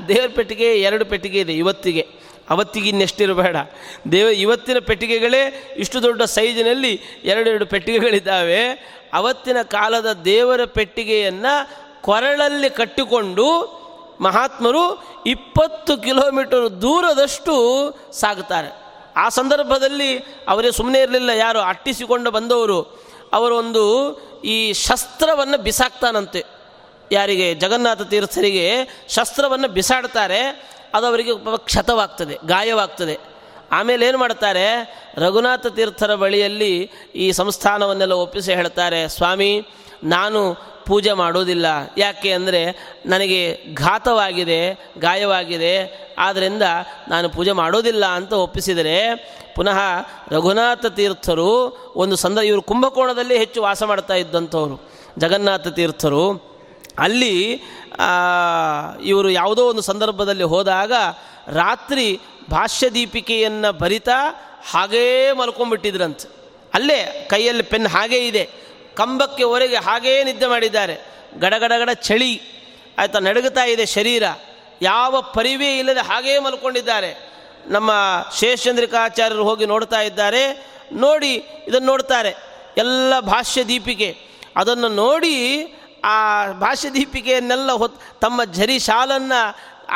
ದೇವರ 0.08 0.28
ಪೆಟ್ಟಿಗೆ 0.34 0.74
ಎರಡು 0.74 1.04
ಪೆಟ್ಟಿಗೆ 1.04 1.40
ಇದೆ 1.40 1.52
ಇವತ್ತಿಗೆ. 1.52 2.23
ಅವತ್ತಿಗೆ 2.50 2.88
ಇನ್ನೆಷ್ಟಿರಬೇಡ. 2.88 3.57
ದೇವ, 4.12 4.28
ಇವತ್ತಿನ 4.28 4.78
ಪೆಟ್ಟಿಗೆಗಳೇ 4.78 5.74
ಇಷ್ಟು 5.76 6.02
ದೊಡ್ಡ 6.02 6.22
ಸೈಜಿನಲ್ಲಿ 6.22 7.00
ಎರಡೆರಡು 7.24 7.66
ಪೆಟ್ಟಿಗೆಗಳಿದ್ದಾವೆ. 7.66 8.68
ಅವತ್ತಿನ 9.12 9.57
ಕಾಲದ 9.62 10.12
ದೇವರ 10.12 10.64
ಪೆಟ್ಟಿಗೆಯನ್ನು 10.64 11.85
ಕೊರಳಲ್ಲಿ 12.02 12.70
ಕಟ್ಟಿಕೊಂಡು 12.70 13.74
ಮಹಾತ್ಮರು 14.20 15.04
ಇಪ್ಪತ್ತು 15.26 15.96
ಕಿಲೋಮೀಟರ್ 15.96 16.83
ದೂರದಷ್ಟು 16.83 17.54
ಸಾಗುತ್ತಾರೆ. 18.12 18.85
ಆ 19.16 19.28
ಸಂದರ್ಭದಲ್ಲಿ 19.28 20.18
ಅವರೇ 20.48 20.72
ಸುಮ್ಮನೆ 20.72 21.00
ಇರಲಿಲ್ಲ, 21.00 21.30
ಯಾರು 21.30 21.59
ಅಟ್ಟಿಸಿಕೊಂಡು 21.59 22.30
ಬಂದವರು. 22.30 23.04
ಅವರೊಂದು 23.33 24.18
ಈ 24.44 24.72
ಶಸ್ತ್ರವನ್ನು 24.72 25.59
ಬಿಸಾಕ್ತಾನಂತೆ. 25.59 26.44
ಯಾರಿಗೆ? 27.12 27.54
ಜಗನ್ನಾಥ 27.54 28.02
ತೀರ್ಥರಿಗೆ 28.02 28.70
ಶಸ್ತ್ರವನ್ನು 29.09 29.68
ಬಿಸಾಡ್ತಾರೆ. 29.68 30.73
ಅದು 30.94 31.07
ಅವರಿಗೆ 31.07 31.33
ಕ್ಷತವಾಗ್ತದೆ, 31.68 32.35
ಗಾಯವಾಗ್ತದೆ. 32.46 33.16
ಆಮೇಲೆ 33.72 34.02
ಏನು 34.09 34.18
ಮಾಡ್ತಾರೆ? 34.18 34.66
ರಘುನಾಥ 35.18 35.66
ತೀರ್ಥರ 35.76 36.12
ಬಳಿಯಲ್ಲಿ 36.14 36.72
ಈ 37.14 37.26
ಸಂಸ್ಥಾನವನ್ನೆಲ್ಲ 37.33 38.16
ಒಪ್ಪಿಸಿ 38.24 38.50
ಹೇಳ್ತಾರೆ, 38.54 39.00
ಸ್ವಾಮಿ, 39.09 39.52
ನಾನು 40.04 40.40
ಪೂಜೆ 40.88 41.12
ಮಾಡೋದಿಲ್ಲ. 41.12 41.66
ಯಾಕೆ 41.98 42.30
ಅಂದರೆ 42.33 42.61
ನನಗೆ 43.07 43.40
ಘಾತವಾಗಿದೆ, 43.74 44.61
ಗಾಯವಾಗಿದೆ. 44.98 45.74
ಆದ್ದರಿಂದ 46.18 46.64
ನಾನು 47.09 47.26
ಪೂಜೆ 47.28 47.52
ಮಾಡೋದಿಲ್ಲ 47.52 48.04
ಅಂತ 48.18 48.33
ಒಪ್ಪಿಸಿದರೆ 48.46 48.96
ಪುನಃ 49.57 49.78
ರಘುನಾಥ 50.30 50.87
ತೀರ್ಥರು 50.98 51.50
ಒಂದು 51.96 52.16
ಸಂದ, 52.16 52.38
ಇವರು 52.38 52.62
ಕುಂಭಕೋಣದಲ್ಲಿ 52.62 53.37
ಹೆಚ್ಚು 53.38 53.62
ವಾಸ 53.62 53.83
ಮಾಡ್ತಾ 53.83 54.14
ಇದ್ದಂಥವರು, 54.14 54.76
ಜಗನ್ನಾಥ 55.18 55.68
ತೀರ್ಥರು. 55.78 56.24
ಅಲ್ಲಿ 56.98 57.62
ಇವರು 59.04 59.30
ಯಾವುದೋ 59.30 59.68
ಒಂದು 59.68 59.83
ಸಂದರ್ಭದಲ್ಲಿ 59.83 60.42
ಹೋದಾಗ 60.42 60.92
ರಾತ್ರಿ 61.48 62.20
ಭಾಷ್ಯ 62.50 62.90
ದೀಪಿಕೆಯನ್ನು 62.90 63.72
ಬರಿತಾ 63.72 64.35
ಹಾಗೇ 64.70 65.33
ಮಲ್ಕೊಂಡ್ಬಿಟ್ಟಿದ್ರಂತೆ. 65.33 66.28
ಅಲ್ಲೇ 66.74 67.26
ಕೈಯಲ್ಲಿ 67.30 67.62
ಪೆನ್ 67.62 67.87
ಹಾಗೇ 67.87 68.26
ಇದೆ. 68.26 68.50
ಕಂಬಕ್ಕೆ 68.94 69.44
ಹೊರಗೆ 69.44 69.76
ಹಾಗೇ 69.76 70.24
ನಿದ್ದೆ 70.24 70.46
ಮಾಡಿದ್ದಾರೆ. 70.46 70.98
ಗಡಗಡಗಡ 71.38 71.90
ಚಳಿ, 71.90 72.42
ಆಯಿತಾ 72.98 73.18
ನಡುಗುತ್ತಾ 73.18 73.64
ಇದೆ 73.64 73.87
ಶರೀರ. 73.87 74.22
ಯಾವ 74.83 75.22
ಪರಿವೇ 75.22 75.78
ಇಲ್ಲದೆ 75.78 76.00
ಹಾಗೇ 76.00 76.38
ಮಲ್ಕೊಂಡಿದ್ದಾರೆ. 76.38 77.35
ನಮ್ಮ 77.66 77.92
ಶೇಷಚಂದ್ರಿಕಾಚಾರ್ಯರು 78.38 79.44
ಹೋಗಿ 79.44 79.66
ನೋಡ್ತಾ 79.66 80.00
ಇದ್ದಾರೆ. 80.00 80.66
ನೋಡಿ 80.92 81.35
ಇದನ್ನು 81.68 81.87
ನೋಡ್ತಾರೆ. 81.87 82.35
ಎಲ್ಲ 82.76 83.20
ಭಾಷ್ಯ 83.20 83.64
ದೀಪಿಕೆ 83.64 84.18
ಅದನ್ನು 84.57 84.88
ನೋಡಿ 84.88 85.64
ಆ 86.12 86.14
ಭಾಷ್ಯ 86.64 86.88
ದೀಪಿಕೆಯನ್ನೆಲ್ಲ 86.97 87.73
ಹೊತ್ 87.83 87.97
ತಮ್ಮ 88.21 88.40
ಝರಿ 88.59 88.79
ಶಾಲನ್ನು 88.88 89.40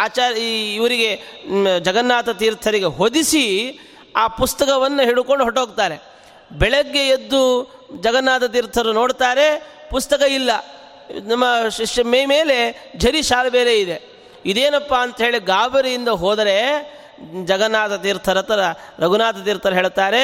ಆಚಾರ್ಯ 0.05 0.47
ಇವರಿಗೆ 0.79 1.11
ಜಗನ್ನಾಥ 1.87 2.31
ತೀರ್ಥರಿಗೆ 2.43 2.91
ಹೊದಿಸಿ 3.01 3.45
ಆ 4.17 4.25
ಪುಸ್ತಕವನ್ನು 4.41 5.03
ಹಿಡ್ಕೊಂಡು 5.09 5.45
ಹೊಟ್ಟೋಗ್ತಾರೆ 5.45 5.97
ಬೆಳಗ್ಗೆ 6.61 7.03
ಎದ್ದು 7.17 7.41
ಜಗನ್ನಾಥ 8.05 8.45
ತೀರ್ಥರು 8.55 8.91
ನೋಡ್ತಾರೆ, 8.93 9.47
ಪುಸ್ತಕ 9.91 10.23
ಇಲ್ಲ. 10.39 10.51
ನಮ್ಮ 11.31 11.45
ಶಿಷ್ಯ 11.77 12.03
ಮೇ 12.13 12.21
ಮೇಲೆ 12.33 12.57
ಝರಿ 13.03 13.21
ಶಾಲೆ 13.31 13.51
ಬೇರೆ 13.51 13.75
ಇದೆ. 13.81 13.97
ಇದೇನಪ್ಪ 14.51 14.93
ಅಂತ 15.05 15.19
ಹೇಳಿ 15.25 15.39
ಗಾಬರಿಯಿಂದ 15.53 16.11
ಹೋದರೆ 16.23 16.57
ಜಗನ್ನಾಥ 17.51 17.95
ತೀರ್ಥರ 18.05 18.39
ಹತ್ರ 18.39 18.61
ರಘುನಾಥ 19.03 19.39
ತೀರ್ಥರು 19.45 19.77
ಹೇಳ್ತಾರೆ, 19.81 20.23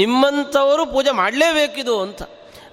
ನಿಮ್ಮಂಥವರು 0.00 0.82
ಪೂಜೆ 0.94 1.12
ಮಾಡಲೇಬೇಕಿದು 1.22 1.94
ಅಂತ. 2.02 2.22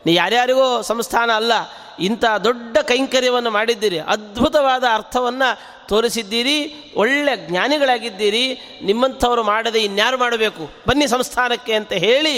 ನೀ 0.07 0.13
ಯಾರ್ಯಾರಿಗೂ 0.13 0.65
ಸಂಸ್ಥಾನ 0.81 1.29
ಅಲ್ಲ, 1.35 1.53
ಇಂಥ 1.99 2.25
ದೊಡ್ಡ 2.43 2.77
ಕೈಂಕರ್ಯವನ್ನು 2.81 3.51
ಮಾಡಿದ್ದೀರಿ, 3.51 3.99
ಅದ್ಭುತವಾದ 4.13 4.83
ಅರ್ಥವನ್ನು 4.93 5.49
ತೋರಿಸಿದ್ದೀರಿ, 5.87 6.57
ಒಳ್ಳೆ 6.95 7.33
ಜ್ಞಾನಿಗಳಾಗಿದ್ದೀರಿ, 7.47 8.43
ನಿಮ್ಮಂಥವ್ರು 8.81 9.43
ಮಾಡದೆ 9.43 9.79
ಇನ್ಯಾರು 9.79 10.17
ಮಾಡಬೇಕು, 10.17 10.63
ಬನ್ನಿ 10.87 11.07
ಸಂಸ್ಥಾನಕ್ಕೆ 11.07 11.73
ಅಂತ 11.73 11.93
ಹೇಳಿ 12.05 12.35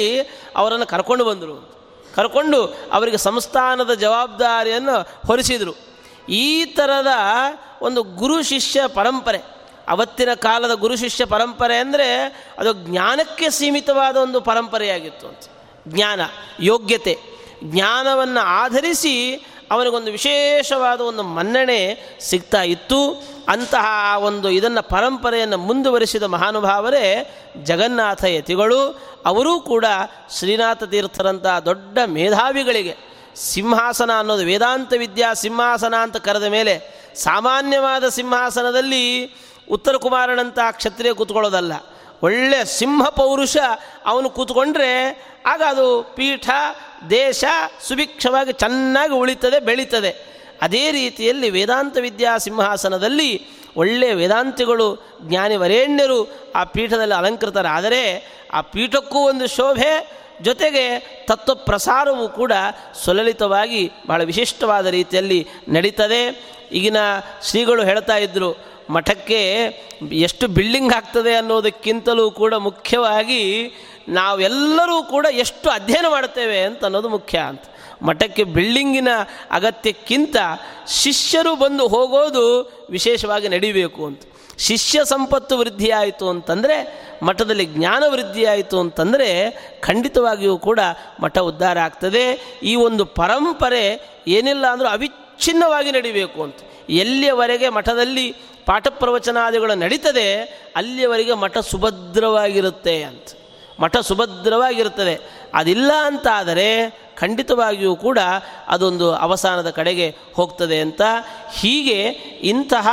ಅವರನ್ನು 0.55 0.88
ಕರ್ಕೊಂಡು 0.88 1.25
ಬಂದರು. 1.25 1.55
ಕರ್ಕೊಂಡು 2.15 2.60
ಅವರಿಗೆ 2.91 3.19
ಸಂಸ್ಥಾನದ 3.27 3.93
ಜವಾಬ್ದಾರಿಯನ್ನು 3.93 4.97
ಹೊರಿಸಿದರು. 5.27 5.73
ಈ 6.43 6.47
ಥರದ 6.77 7.13
ಒಂದು 7.82 8.01
ಗುರು 8.21 8.38
ಶಿಷ್ಯ 8.43 8.88
ಪರಂಪರೆ, 8.97 9.41
ಅವತ್ತಿನ 9.88 10.32
ಕಾಲದ 10.45 10.73
ಗುರು 10.73 10.95
ಶಿಷ್ಯ 10.95 11.23
ಪರಂಪರೆ 11.25 11.77
ಅಂದರೆ 11.77 12.08
ಅದು 12.60 12.71
ಜ್ಞಾನಕ್ಕೆ 12.88 13.47
ಸೀಮಿತವಾದ 13.49 14.15
ಒಂದು 14.17 14.39
ಪರಂಪರೆಯಾಗಿತ್ತು 14.41 15.25
ಅಂತ. 15.27 15.43
ಜ್ಞಾನ, 15.88 16.21
ಯೋಗ್ಯತೆ 16.62 17.13
ಜ್ಞಾನವನ್ನು 17.63 18.39
ಆಧರಿಸಿ 18.39 19.45
ಅವನಿಗೊಂದು 19.72 20.12
ವಿಶೇಷವಾದ 20.12 21.02
ಒಂದು 21.02 21.24
ಮನ್ನಣೆ 21.24 22.00
ಸಿಗ್ತಾ 22.19 22.62
ಇತ್ತು. 22.62 23.24
ಅಂತಹ 23.48 24.15
ಒಂದು 24.17 24.50
ಇದನ್ನು 24.50 24.89
ಪರಂಪರೆಯನ್ನು 24.89 25.58
ಮುಂದುವರಿಸಿದ 25.58 26.24
ಮಹಾನುಭಾವರೇ 26.24 27.36
ಜಗನ್ನಾಥ 27.63 28.24
ಯತಿಗಳು 28.24 29.02
ಅವರೂ 29.26 29.60
ಕೂಡ 29.60 29.86
ಶ್ರೀನಾಥ 30.38 30.84
ತೀರ್ಥರಂತಹ 30.84 31.60
ದೊಡ್ಡ 31.60 31.98
ಮೇಧಾವಿಗಳಿಗೆ. 32.06 32.98
ಸಿಂಹಾಸನ 33.36 34.12
ಅನ್ನೋದು 34.19 34.45
ವೇದಾಂತ 34.45 34.93
ವಿದ್ಯಾ 34.98 35.34
ಸಿಂಹಾಸನ 35.34 35.93
ಅಂತ 35.95 36.17
ಕರೆದ 36.17 36.43
ಮೇಲೆ 36.43 37.00
ಸಾಮಾನ್ಯವಾದ 37.15 38.08
ಸಿಂಹಾಸನದಲ್ಲಿ 38.08 39.34
ಉತ್ತರ 39.72 39.95
ಕುಮಾರನಂತಹ 39.95 40.72
ಕ್ಷತ್ರಿಯ 40.72 41.13
ಕೂತ್ಕೊಳ್ಳೋದಲ್ಲ. 41.13 41.74
ಒಳ್ಳೆಯ 42.24 42.65
ಸಿಂಹ 42.65 43.10
ಪೌರುಷ 43.10 43.58
ಅವನು 44.06 44.30
ಕೂತ್ಕೊಂಡ್ರೆ 44.30 45.24
ಆಗ 45.45 45.62
ಅದು 45.67 46.13
ಪೀಠ 46.15 46.50
ದೇಶ 47.09 47.43
ಸುಭಿಕ್ಷವಾಗಿ 47.88 48.53
ಚೆನ್ನಾಗಿ 48.53 49.13
ಉಳಿತದೆ, 49.13 49.59
ಬೆಳೀತದೆ. 49.59 50.12
ಅದೇ 50.62 50.91
ರೀತಿಯಲ್ಲಿ 50.91 51.49
ವೇದಾಂತ 51.49 51.97
ವಿದ್ಯಾ 51.97 52.38
ಸಿಂಹಾಸನದಲ್ಲಿ 52.38 53.47
ಒಳ್ಳೆಯ 53.77 54.13
ವೇದಾಂತಿಗಳು 54.13 55.17
ಜ್ಞಾನಿ 55.21 55.55
ವರೇಣ್ಯರು 55.55 56.51
ಆ 56.55 56.63
ಪೀಠದಲ್ಲಿ 56.63 57.15
ಅಲಂಕೃತರಾದರೆ 57.15 58.03
ಆ 58.53 58.62
ಪೀಠಕ್ಕೂ 58.62 59.19
ಒಂದು 59.19 59.47
ಶೋಭೆ, 59.47 60.19
ಜೊತೆಗೆ 60.41 60.99
ತತ್ವ 60.99 61.55
ಪ್ರಸಾರವೂ 61.55 62.29
ಕೂಡ 62.29 62.51
ಸುಲಲಿತವಾಗಿ 63.03 63.91
ಬಹಳ 64.07 64.23
ವಿಶಿಷ್ಟವಾದ 64.23 64.85
ರೀತಿಯಲ್ಲಿ 64.85 65.47
ನಡೀತದೆ. 65.69 66.49
ಈಗಿನ 66.71 66.97
ಶ್ರೀಗಳು 67.43 67.83
ಹೇಳ್ತಾ 67.83 68.17
ಇದ್ದರು 68.17 68.69
ಮಠಕ್ಕೆ 68.89 69.63
ಎಷ್ಟು 70.12 70.47
ಬಿಲ್ಡಿಂಗ್ 70.47 70.93
ಆಗ್ತದೆ 70.93 71.35
ಅನ್ನೋದಕ್ಕಿಂತಲೂ 71.35 72.31
ಕೂಡ 72.31 72.53
ಮುಖ್ಯವಾಗಿ 72.53 73.71
ನಾವೆಲ್ಲರೂ 74.10 75.04
ಕೂಡ 75.04 75.26
ಎಷ್ಟು 75.32 75.69
ಅಧ್ಯಯನ 75.69 76.06
ಮಾಡ್ತೇವೆ 76.10 76.62
ಅಂತ 76.62 76.86
ಅನ್ನೋದು 76.86 77.10
ಮುಖ್ಯ 77.10 77.38
ಅಂತ. 77.38 77.62
ಮಠಕ್ಕೆ 78.02 78.43
ಬಿಲ್ಡಿಂಗಿನ 78.43 79.08
ಅಗತ್ಯಕ್ಕಿಂತ 79.52 80.36
ಶಿಷ್ಯರು 80.88 81.56
ಬಂದು 81.56 81.88
ಹೋಗೋದು 81.88 82.72
ವಿಶೇಷವಾಗಿ 82.89 83.48
ನಡಿಬೇಕು 83.48 84.06
ಅಂತ. 84.06 84.22
ಶಿಷ್ಯ 84.58 85.06
ಸಂಪತ್ತು 85.06 85.58
ವೃದ್ಧಿಯಾಯಿತು 85.58 86.30
ಅಂತಂದರೆ, 86.30 87.10
ಮಠದಲ್ಲಿ 87.24 87.65
ಜ್ಞಾನ 87.65 88.04
ವೃದ್ಧಿಯಾಯಿತು 88.08 88.80
ಅಂತಂದರೆ 88.80 89.52
ಖಂಡಿತವಾಗಿಯೂ 89.82 90.58
ಕೂಡ 90.58 90.80
ಮಠ 91.19 91.38
ಉದ್ಧಾರ 91.38 91.80
ಆಗ್ತದೆ. 91.80 92.60
ಈ 92.63 92.76
ಒಂದು 92.76 93.06
ಪರಂಪರೆ 93.06 94.10
ಏನಿಲ್ಲ 94.28 94.67
ಅಂದರೂ 94.67 94.88
ಅವಿಚ್ಛಿನ್ನವಾಗಿ 94.88 95.91
ನಡಿಬೇಕು 95.91 96.43
ಅಂತ. 96.43 96.56
ಎಲ್ಲಿಯವರೆಗೆ 96.89 97.69
ಮಠದಲ್ಲಿ 97.69 98.36
ಪಾಠ 98.65 98.88
ಪ್ರವಚನಾದಿಗಳು 98.88 99.76
ನಡೀತದೆ, 99.76 100.41
ಅಲ್ಲಿಯವರೆಗೆ 100.76 101.34
ಮಠ 101.34 101.58
ಸುಭದ್ರವಾಗಿರುತ್ತೆ 101.58 103.04
ಅಂತ. 103.04 103.26
ಮಠ 103.79 103.97
ಸುಭದ್ರವಾಗಿರುತ್ತದೆ. 103.97 105.19
ಅದಿಲ್ಲ 105.53 105.91
ಅಂತಾದರೆ 106.05 106.99
ಖಂಡಿತವಾಗಿಯೂ 107.17 107.95
ಕೂಡ 107.95 108.19
ಅದೊಂದು 108.67 109.15
ಅವಸಾನದ 109.15 109.69
ಕಡೆಗೆ 109.69 110.15
ಹೋಗ್ತದೆ 110.33 110.81
ಅಂತ. 110.81 111.01
ಹೀಗೆ 111.53 112.01
ಇಂತಹ 112.41 112.87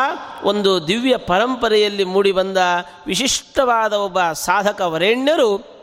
ಒಂದು 0.44 0.88
ದಿವ್ಯ 0.88 1.16
ಪರಂಪರೆಯಲ್ಲಿ 1.16 2.04
ಮೂಡಿಬಂದ 2.04 2.58
ವಿಶಿಷ್ಟವಾದ 3.06 3.92
ಒಬ್ಬ 3.92 4.22
ಸಾಧಕ 4.22 4.80
ವರೇಣ್ಯರು 4.80 5.75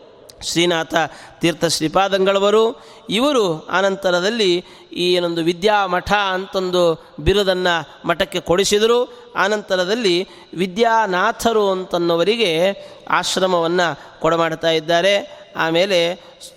ಶ್ರೀನಾಥ 0.43 0.95
ತೀರ್ಥ 1.39 1.65
ಶ್ರೀಪಾದಂಗಳವರು, 1.65 2.85
ಇವರು 3.09 3.67
ಆನಂತರದಲ್ಲಿ 3.67 4.65
ಈ 4.93 5.13
ಏನೊಂದು 5.13 5.43
ವಿದ್ಯಾಮಠ 5.43 6.13
ಅಂತೊಂದು 6.13 7.13
ಬಿರುದನ್ನು 7.19 8.07
ಮಠಕ್ಕೆ 8.07 8.39
ಕೊಡಿಸಿದರು. 8.39 8.99
ಆನಂತರದಲ್ಲಿ 9.37 10.27
ವಿದ್ಯಾನಾಥರು 10.55 11.71
ಅಂತನ್ನೋವರಿಗೆ 11.71 12.51
ಆಶ್ರಮವನ್ನು 13.09 14.21
ಕೊಡಮಾಡ್ತಾ 14.21 14.71
ಇದ್ದಾರೆ. 14.71 15.43
ಆಮೇಲೆ 15.57 16.15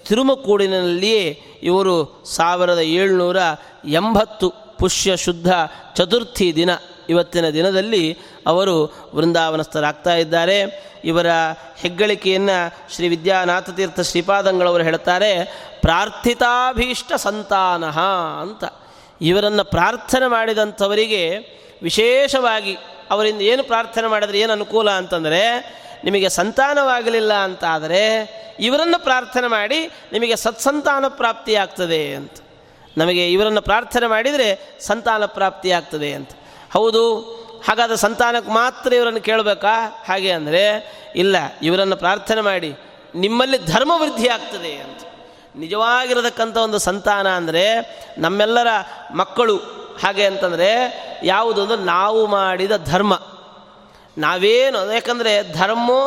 ತಿರುಮಕೂಡಿನಲ್ಲಿಯೇ 0.08 1.42
ಇವರು 1.62 2.24
ಸಾವಿರದ 2.36 2.78
ಏಳ್ನೂರ 2.78 3.36
ಎಂಬತ್ತು 3.84 4.50
ಪುಷ್ಯ 4.78 5.16
ಶುದ್ಧ 5.16 5.52
ಚತುರ್ಥಿ 5.94 6.52
ದಿನ 6.56 6.70
ಇವತ್ತಿನ 7.08 7.48
ದಿನದಲ್ಲಿ 7.48 8.18
ಅವರು 8.46 8.94
ವೃಂದಾವನಸ್ಥರಾಗ್ತಾ 9.14 10.14
ಇದ್ದಾರೆ. 10.14 10.86
ಇವರ 11.04 11.26
ಹೆಗ್ಗಳಿಕೆಯನ್ನು 11.76 12.94
ಶ್ರೀ 12.94 13.08
ವಿದ್ಯಾನಾಥ 13.08 13.70
ತೀರ್ಥ 13.70 14.00
ಶ್ರೀಪಾದಂಗಳವರು 14.00 14.82
ಹೇಳ್ತಾರೆ 14.82 15.44
ಪ್ರಾರ್ಥಿತಾಭೀಷ್ಟ 15.80 17.12
ಸಂತಾನ 17.12 17.84
ಅಂತ. 18.40 18.64
ಇವರನ್ನು 19.20 19.64
ಪ್ರಾರ್ಥನೆ 19.64 20.26
ಮಾಡಿದಂಥವರಿಗೆ 20.26 21.38
ವಿಶೇಷವಾಗಿ 21.82 22.76
ಅವರಿಂದ 23.10 23.40
ಏನು 23.40 23.64
ಪ್ರಾರ್ಥನೆ 23.64 24.06
ಮಾಡಿದ್ರೆ 24.06 24.40
ಏನು 24.40 24.52
ಅನುಕೂಲ 24.52 24.90
ಅಂತಂದರೆ, 24.90 25.76
ನಿಮಗೆ 26.04 26.28
ಸಂತಾನವಾಗಲಿಲ್ಲ 26.28 27.32
ಅಂತಾದರೆ 27.32 28.02
ಇವರನ್ನು 28.60 29.02
ಪ್ರಾರ್ಥನೆ 29.02 29.46
ಮಾಡಿ 29.46 29.90
ನಿಮಗೆ 30.12 30.36
ಸತ್ಸಂತಾನ 30.36 31.04
ಪ್ರಾಪ್ತಿಯಾಗ್ತದೆ 31.08 32.14
ಅಂತ. 32.14 32.32
ನಮಗೆ 32.98 33.32
ಇವರನ್ನು 33.32 33.62
ಪ್ರಾರ್ಥನೆ 33.62 34.06
ಮಾಡಿದರೆ 34.06 34.78
ಸಂತಾನ 34.80 35.24
ಪ್ರಾಪ್ತಿಯಾಗ್ತದೆ 35.26 36.12
ಅಂತ. 36.12 36.30
ಹೌದು, 36.76 37.20
ಹಾಗಾದ 37.68 37.94
ಸಂತಾನಕ್ಕೆ 37.94 38.50
ಮಾತ್ರ 38.50 38.92
ಇವರನ್ನು 38.92 39.20
ಕೇಳಬೇಕಾ? 39.20 40.04
ಹಾಗೆ 40.08 40.30
ಅಂದರೆ, 40.30 40.64
ಇಲ್ಲ, 41.16 41.36
ಇವರನ್ನು 41.62 41.96
ಪ್ರಾರ್ಥನೆ 41.96 42.40
ಮಾಡಿ, 42.40 42.70
ನಿಮ್ಮಲ್ಲಿ 43.14 43.58
ಧರ್ಮ 43.58 43.92
ವೃದ್ಧಿ 43.96 44.28
ಆಗ್ತದೆ 44.28 44.76
ಅಂತ. 44.76 45.02
ನಿಜವಾಗಿರತಕ್ಕಂಥ 45.56 46.56
ಒಂದು 46.56 46.78
ಸಂತಾನ 46.78 47.28
ಅಂದರೆ, 47.28 47.64
ನಮ್ಮೆಲ್ಲರ 48.18 48.66
ಮಕ್ಕಳು, 49.10 49.56
ಹಾಗೆ 50.02 50.26
ಅಂತಂದರೆ, 50.26 50.70
ಯಾವುದು 51.22 51.62
ಅಂದರೆ 51.62 51.80
ನಾವು 51.80 52.26
ಮಾಡಿದ 52.26 52.76
ಧರ್ಮ. 52.76 53.14
ನಾವೇನು, 54.18 54.92
ಯಾಕಂದರೆ 54.92 55.52
ಧರ್ಮೋ 55.52 56.02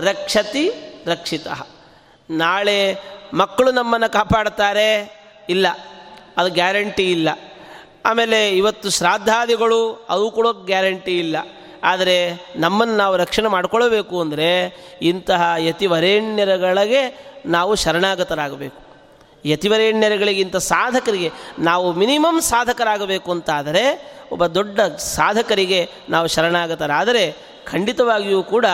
ರಕ್ಷತಿ 0.00 0.70
ರಕ್ಷಿತ. 1.06 1.46
ನಾಳೆ 2.30 2.78
ಮಕ್ಕಳು 3.34 3.70
ನಮ್ಮನ್ನು 3.70 4.12
ಕಾಪಾಡ್ತಾರೆ? 4.12 4.88
ಇಲ್ಲ, 5.48 5.66
ಅದು 6.36 6.50
ಗ್ಯಾರಂಟಿ 6.50 7.10
ಇಲ್ಲ. 7.10 7.28
ಆಮೇಲೆ 8.04 8.50
ಇವತ್ತು 8.50 8.90
ಶ್ರಾದ್ದಾದಿಗಳು 8.90 10.06
ಅವು 10.08 10.30
ಕೂಡ 10.30 10.46
ಗ್ಯಾರಂಟಿ 10.66 11.18
ಇಲ್ಲ. 11.18 11.36
ಆದರೆ 11.84 12.46
ನಮ್ಮನ್ನು 12.56 12.96
ನಾವು 12.96 13.16
ರಕ್ಷಣೆ 13.16 13.48
ಮಾಡಿಕೊಳ್ಳಬೇಕು 13.48 14.20
ಅಂದರೆ 14.20 14.48
ಇಂತಹ 15.02 15.54
ಯತಿವರೇಣ್ಯರಗಳಿಗೆ 15.58 17.32
ನಾವು 17.46 17.74
ಶರಣಾಗತರಾಗಬೇಕು. 17.74 18.84
ಯತಿವರೇಣ್ಯರುಗಳಿಗಿಂತ 19.44 20.56
ಸಾಧಕರಿಗೆ 20.56 21.32
ನಾವು 21.58 21.92
ಮಿನಿಮಮ್ 21.92 22.42
ಸಾಧಕರಾಗಬೇಕು 22.42 23.30
ಅಂತಾದರೆ 23.30 24.14
ಒಬ್ಬ 24.32 24.46
ದೊಡ್ಡ 24.46 24.80
ಸಾಧಕರಿಗೆ 24.96 25.90
ನಾವು 26.08 26.26
ಶರಣಾಗತರಾದರೆ 26.26 27.54
ಖಂಡಿತವಾಗಿಯೂ 27.66 28.42
ಕೂಡ 28.42 28.66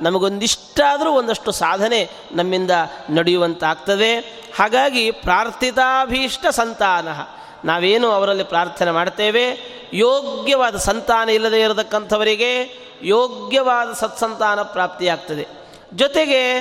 ನಮಗೊಂದಿಷ್ಟಾದರೂ 0.00 1.10
ಒಂದಷ್ಟು 1.10 1.52
ಸಾಧನೆ 1.52 2.10
ನಮ್ಮಿಂದ 2.32 2.70
ನಡೆಯುವಂತಾಗ್ತದೆ. 3.10 4.18
ಹಾಗಾಗಿ 4.56 5.10
ಪ್ರಾರ್ಥಿತಾಭೀಷ್ಟ 5.10 6.46
ಸಂತಾನ. 6.46 7.08
ನಾವೇನು 7.64 8.10
ಅವರಲ್ಲಿ 8.10 8.44
ಪ್ರಾರ್ಥನೆ 8.44 8.90
ಮಾಡ್ತೇವೆ? 8.90 9.78
ಯೋಗ್ಯವಾದ 9.92 10.76
ಸಂತಾನ 10.76 11.28
ಇಲ್ಲದೇ 11.28 11.60
ಇರತಕ್ಕಂಥವರಿಗೆ 11.60 12.78
ಯೋಗ್ಯವಾದ 13.02 13.92
ಸತ್ಸಂತಾನ 13.92 14.62
ಪ್ರಾಪ್ತಿಯಾಗ್ತದೆ. 14.62 15.46
ಜೊತೆಗೆ 15.94 16.60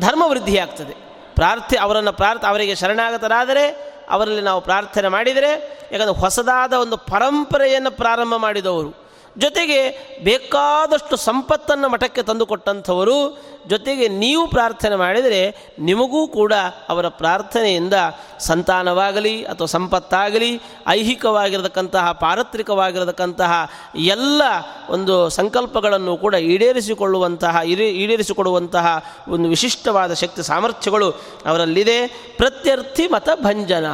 ಧರ್ಮ 0.00 0.22
ವೃದ್ಧಿಯಾಗ್ತದೆ. 0.26 0.94
ಪ್ರಾರ್ಥಿ, 1.34 1.76
ಅವರನ್ನು 1.76 2.12
ಪ್ರಾರ್ಥ, 2.12 2.44
ಅವರಿಗೆ 2.44 2.74
ಶರಣಾಗತರಾದರೆ 2.74 3.94
ಅವರಲ್ಲಿ 4.10 4.40
ನಾವು 4.40 4.60
ಪ್ರಾರ್ಥನೆ 4.60 5.08
ಮಾಡಿದರೆ, 5.08 5.78
ಯಾಕಂದರೆ 5.92 6.20
ಹೊಸದಾದ 6.20 6.72
ಒಂದು 6.72 6.96
ಪರಂಪರೆಯನ್ನು 6.96 7.90
ಪ್ರಾರಂಭ 7.90 8.34
ಮಾಡಿದವರು. 8.34 9.07
ಜೊತೆಗೆ 9.38 9.90
ಬೇಕಾದಷ್ಟು 10.24 11.16
ಸಂಪತ್ತನ್ನು 11.16 11.88
ಮಠಕ್ಕೆ 11.88 12.22
ತಂದುಕೊಟ್ಟಂಥವರು 12.22 13.48
ಜೊತೆಗೆ 13.68 14.08
ನೀವು 14.08 14.46
ಪ್ರಾರ್ಥನೆ 14.46 14.96
ಮಾಡಿದರೆ 14.96 15.72
ನಿಮಗೂ 15.78 16.28
ಕೂಡ 16.28 16.52
ಅವರ 16.88 17.08
ಪ್ರಾರ್ಥನೆಯಿಂದ 17.08 17.94
ಸಂತಾನವಾಗಲಿ 18.38 19.44
ಅಥವಾ 19.44 19.66
ಸಂಪತ್ತಾಗಲಿ, 19.66 20.60
ಐಹಿಕವಾಗಿರತಕ್ಕಂತಹ, 20.88 22.12
ಪಾರತ್ರಿಕವಾಗಿರತಕ್ಕಂತಹ 22.12 23.70
ಎಲ್ಲ 23.94 24.42
ಒಂದು 24.90 25.28
ಸಂಕಲ್ಪಗಳನ್ನು 25.28 26.16
ಕೂಡ 26.16 26.34
ಈಡೇರಿಸಿಕೊಳ್ಳುವಂತಹ 26.34 27.60
ಈಡೇ 27.66 27.88
ಈಡೇರಿಸಿಕೊಡುವಂತಹ 27.88 29.04
ಒಂದು 29.28 29.48
ವಿಶಿಷ್ಟವಾದ 29.48 30.12
ಶಕ್ತಿ 30.12 30.42
ಸಾಮರ್ಥ್ಯಗಳು 30.42 31.10
ಅವರಲ್ಲಿದೆ. 31.46 32.06
ಪ್ರತ್ಯರ್ಥಿ 32.36 33.06
ಮತ 33.06 33.28
ಭಂಜನ 33.34 33.86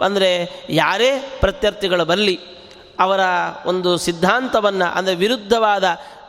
ಅಂದರೆ 0.00 0.50
ಯಾರೇ 0.70 1.36
ಪ್ರತ್ಯರ್ಥಿಗಳು 1.40 2.04
ಬರಲಿ 2.04 2.40
ಅವರ 3.00 3.20
ಒಂದು 3.66 3.90
ಸಿದ್ಧಾಂತವನ್ನು, 3.96 4.88
ಅಂದರೆ 4.94 5.14
ವಿರುದ್ಧವಾದ 5.14 5.84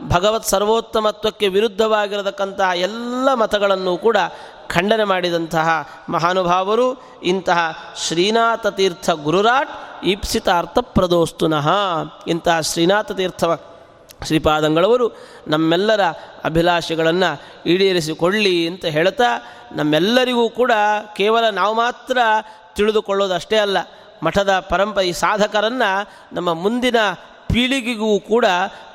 ಭಗವತ್ 0.08 0.46
ಸರ್ವೋತ್ತಮತ್ವಕ್ಕೆ 0.46 1.48
ವಿರುದ್ಧವಾಗಿರತಕ್ಕಂತಹ 1.48 2.72
ಎಲ್ಲ 2.78 3.34
ಮತಗಳನ್ನು 3.34 3.98
ಕೂಡ 3.98 4.18
ಖಂಡನೆ 4.68 5.04
ಮಾಡಿದಂತಹ 5.04 5.68
ಮಹಾನುಭಾವರು 6.10 6.88
ಇಂತಹ 7.24 7.60
ಶ್ರೀನಾಥ 8.08 8.68
ತೀರ್ಥ 8.68 9.10
ಗುರುರಾಟ್ 9.10 9.70
ಈಪ್ಸಿತಾರ್ಥ 10.04 10.78
ಪ್ರದೋಸ್ತುನಃ. 10.80 11.68
ಇಂತಹ 12.28 12.60
ಶ್ರೀನಾಥ 12.62 13.12
ತೀರ್ಥ 13.12 13.44
ಶ್ರೀಪಾದಂಗಳವರು 14.26 15.08
ನಮ್ಮೆಲ್ಲರ 15.48 16.02
ಅಭಿಲಾಷೆಗಳನ್ನು 16.44 17.30
ಈಡೇರಿಸಿಕೊಳ್ಳಿ 17.66 18.68
ಅಂತ 18.68 18.86
ಹೇಳ್ತಾ 18.86 19.30
ನಮ್ಮೆಲ್ಲರಿಗೂ 19.72 20.50
ಕೂಡ 20.50 20.72
ಕೇವಲ 21.16 21.50
ನಾವು 21.50 21.74
ಮಾತ್ರ 21.74 22.18
ತಿಳಿದುಕೊಳ್ಳೋದು 22.76 23.34
ಅಷ್ಟೇ 23.34 23.58
ಅಲ್ಲ 23.58 23.78
ಮಠದ 24.24 24.66
ಪರಂಪ 24.70 25.00
ಈ 25.00 25.12
ಸಾಧಕರನ್ನು 25.12 26.10
ನಮ್ಮ 26.34 26.54
ಮುಂದಿನ 26.54 26.96
ಪೀಳಿಗೆಗೂ 27.54 28.20
ಕೂಡ 28.20 28.46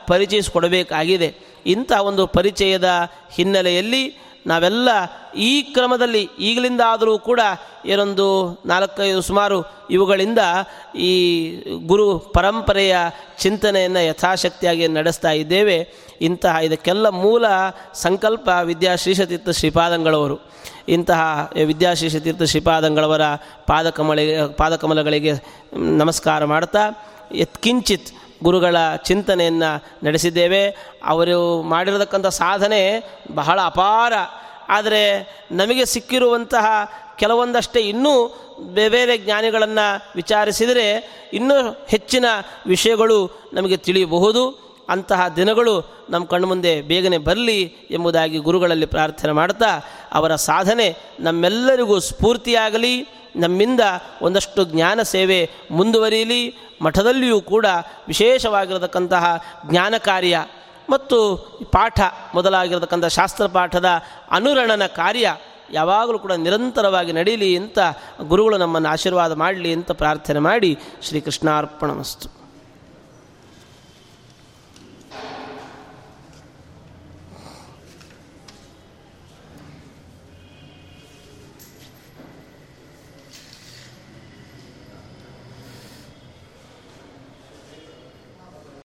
ಪರಿಚಯಿಸಿಕೊಡಬೇಕಾಗಿದೆ. 0.06 1.36
ಇಂಥ 1.66 1.92
ಒಂದು 1.92 2.26
ಪರಿಚಯದ 2.26 3.10
ಹಿನ್ನೆಲೆಯಲ್ಲಿ 3.30 4.16
ನಾವೆಲ್ಲ 4.46 4.88
ಈ 5.36 5.62
ಕ್ರಮದಲ್ಲಿ 5.62 6.28
ಈಗಲಿಂದ 6.38 6.80
ಆದರೂ 6.86 7.18
ಕೂಡ 7.18 7.40
ಏನೊಂದು 7.86 8.60
ನಾಲ್ಕೈದು 8.66 9.22
ಸುಮಾರು 9.22 9.86
ಇವುಗಳಿಂದ 9.90 10.38
ಈ 10.98 11.12
ಗುರು 11.86 12.18
ಪರಂಪರೆಯ 12.18 12.96
ಚಿಂತನೆಯನ್ನು 13.38 14.06
ಯಥಾಶಕ್ತಿಯಾಗಿ 14.06 14.88
ನಡೆಸ್ತಾ 14.88 15.30
ಇದ್ದೇವೆ. 15.30 15.94
ಇಂತಹ 16.20 16.56
ಇದಕ್ಕೆಲ್ಲ 16.62 17.08
ಮೂಲ 17.08 17.44
ಸಂಕಲ್ಪ 17.94 18.48
ವಿದ್ಯಾಶ್ರೀಷತೀರ್ಥ 18.62 19.48
ಶ್ರೀಪಾದಂಗಳವರು. 19.48 20.52
ಇಂತಹ 20.88 21.50
ವಿದ್ಯಾಶ್ರೀಷತೀರ್ಥ 21.66 22.42
ಶ್ರೀಪಾದಂಗಳವರ 22.42 23.20
ಪಾದಕಮಳಿಗೆ 23.66 24.52
ಪಾದಕಮಲಗಳಿಗೆ 24.52 25.32
ನಮಸ್ಕಾರ 25.72 26.44
ಮಾಡ್ತಾ 26.44 26.78
ಯತ್ಕಿಂಚಿತ್ 27.34 28.08
ಗುರುಗಳ 28.42 28.76
ಚಿಂತನೆಯನ್ನು 28.96 29.84
ನಡೆಸಿದ್ದೇವೆ. 30.06 30.76
ಅವರು 31.04 31.62
ಮಾಡಿರತಕ್ಕಂಥ 31.62 32.26
ಸಾಧನೆ 32.26 33.02
ಬಹಳ 33.34 33.60
ಅಪಾರ. 33.64 34.12
ಆದರೆ 34.68 35.36
ನಮಗೆ 35.52 35.84
ಸಿಕ್ಕಿರುವಂತಹ 35.84 36.66
ಕೆಲವೊಂದಷ್ಟೇ 37.18 37.80
ಇನ್ನೂ 37.80 38.38
ಬೇರೆ 38.74 39.18
ಜ್ಞಾನಿಗಳನ್ನು 39.18 40.12
ವಿಚಾರಿಸಿದರೆ 40.14 41.10
ಇನ್ನೂ 41.32 41.86
ಹೆಚ್ಚಿನ 41.88 42.24
ವಿಷಯಗಳು 42.66 43.50
ನಮಗೆ 43.52 43.76
ತಿಳಿಯಬಹುದು. 43.76 44.71
ಅಂತಹ 44.88 45.28
ದಿನಗಳು 45.28 46.06
ನಮ್ಮ 46.10 46.24
ಕಣ್ಮುಂದೆ 46.26 46.82
ಬೇಗನೆ 46.82 47.18
ಬರಲಿ 47.18 47.76
ಎಂಬುದಾಗಿ 47.90 48.38
ಗುರುಗಳಲ್ಲಿ 48.38 48.86
ಪ್ರಾರ್ಥನೆ 48.86 49.32
ಮಾಡ್ತಾ 49.32 49.80
ಅವರ 50.12 50.34
ಸಾಧನೆ 50.34 50.96
ನಮ್ಮೆಲ್ಲರಿಗೂ 51.20 51.98
ಸ್ಫೂರ್ತಿಯಾಗಲಿ, 51.98 53.08
ನಮ್ಮಿಂದ 53.36 53.80
ಒಂದಷ್ಟು 54.22 54.64
ಜ್ಞಾನ 54.64 55.02
ಸೇವೆ 55.02 55.50
ಮುಂದುವರಿಯಲಿ, 55.70 56.54
ಮಠದಲ್ಲಿಯೂ 56.82 57.40
ಕೂಡ 57.40 57.66
ವಿಶೇಷವಾಗಿರತಕ್ಕಂತಹ 58.08 59.44
ಜ್ಞಾನ 59.70 59.94
ಕಾರ್ಯ 59.98 60.46
ಮತ್ತು 60.90 61.36
ಪಾಠ 61.72 62.00
ಮೊದಲಾಗಿರತಕ್ಕಂಥ 62.34 63.04
ಶಾಸ್ತ್ರ 63.04 63.46
ಪಾಠದ 63.46 63.84
ಅನುರಣನ 64.30 64.86
ಕಾರ್ಯ 64.86 65.36
ಯಾವಾಗಲೂ 65.70 66.18
ಕೂಡ 66.18 66.32
ನಿರಂತರವಾಗಿ 66.32 67.12
ನಡೀಲಿ 67.12 67.56
ಅಂತ 67.56 67.78
ಗುರುಗಳು 68.22 68.58
ನಮ್ಮನ್ನು 68.58 68.88
ಆಶೀರ್ವಾದ 68.88 69.32
ಮಾಡಲಿ 69.32 69.72
ಅಂತ 69.72 69.90
ಪ್ರಾರ್ಥನೆ 69.90 70.38
ಮಾಡಿ 70.38 70.78
ಶ್ರೀಕೃಷ್ಣಾರ್ಪಣ 71.02 71.90
ಮಸ್ತು 71.90 72.41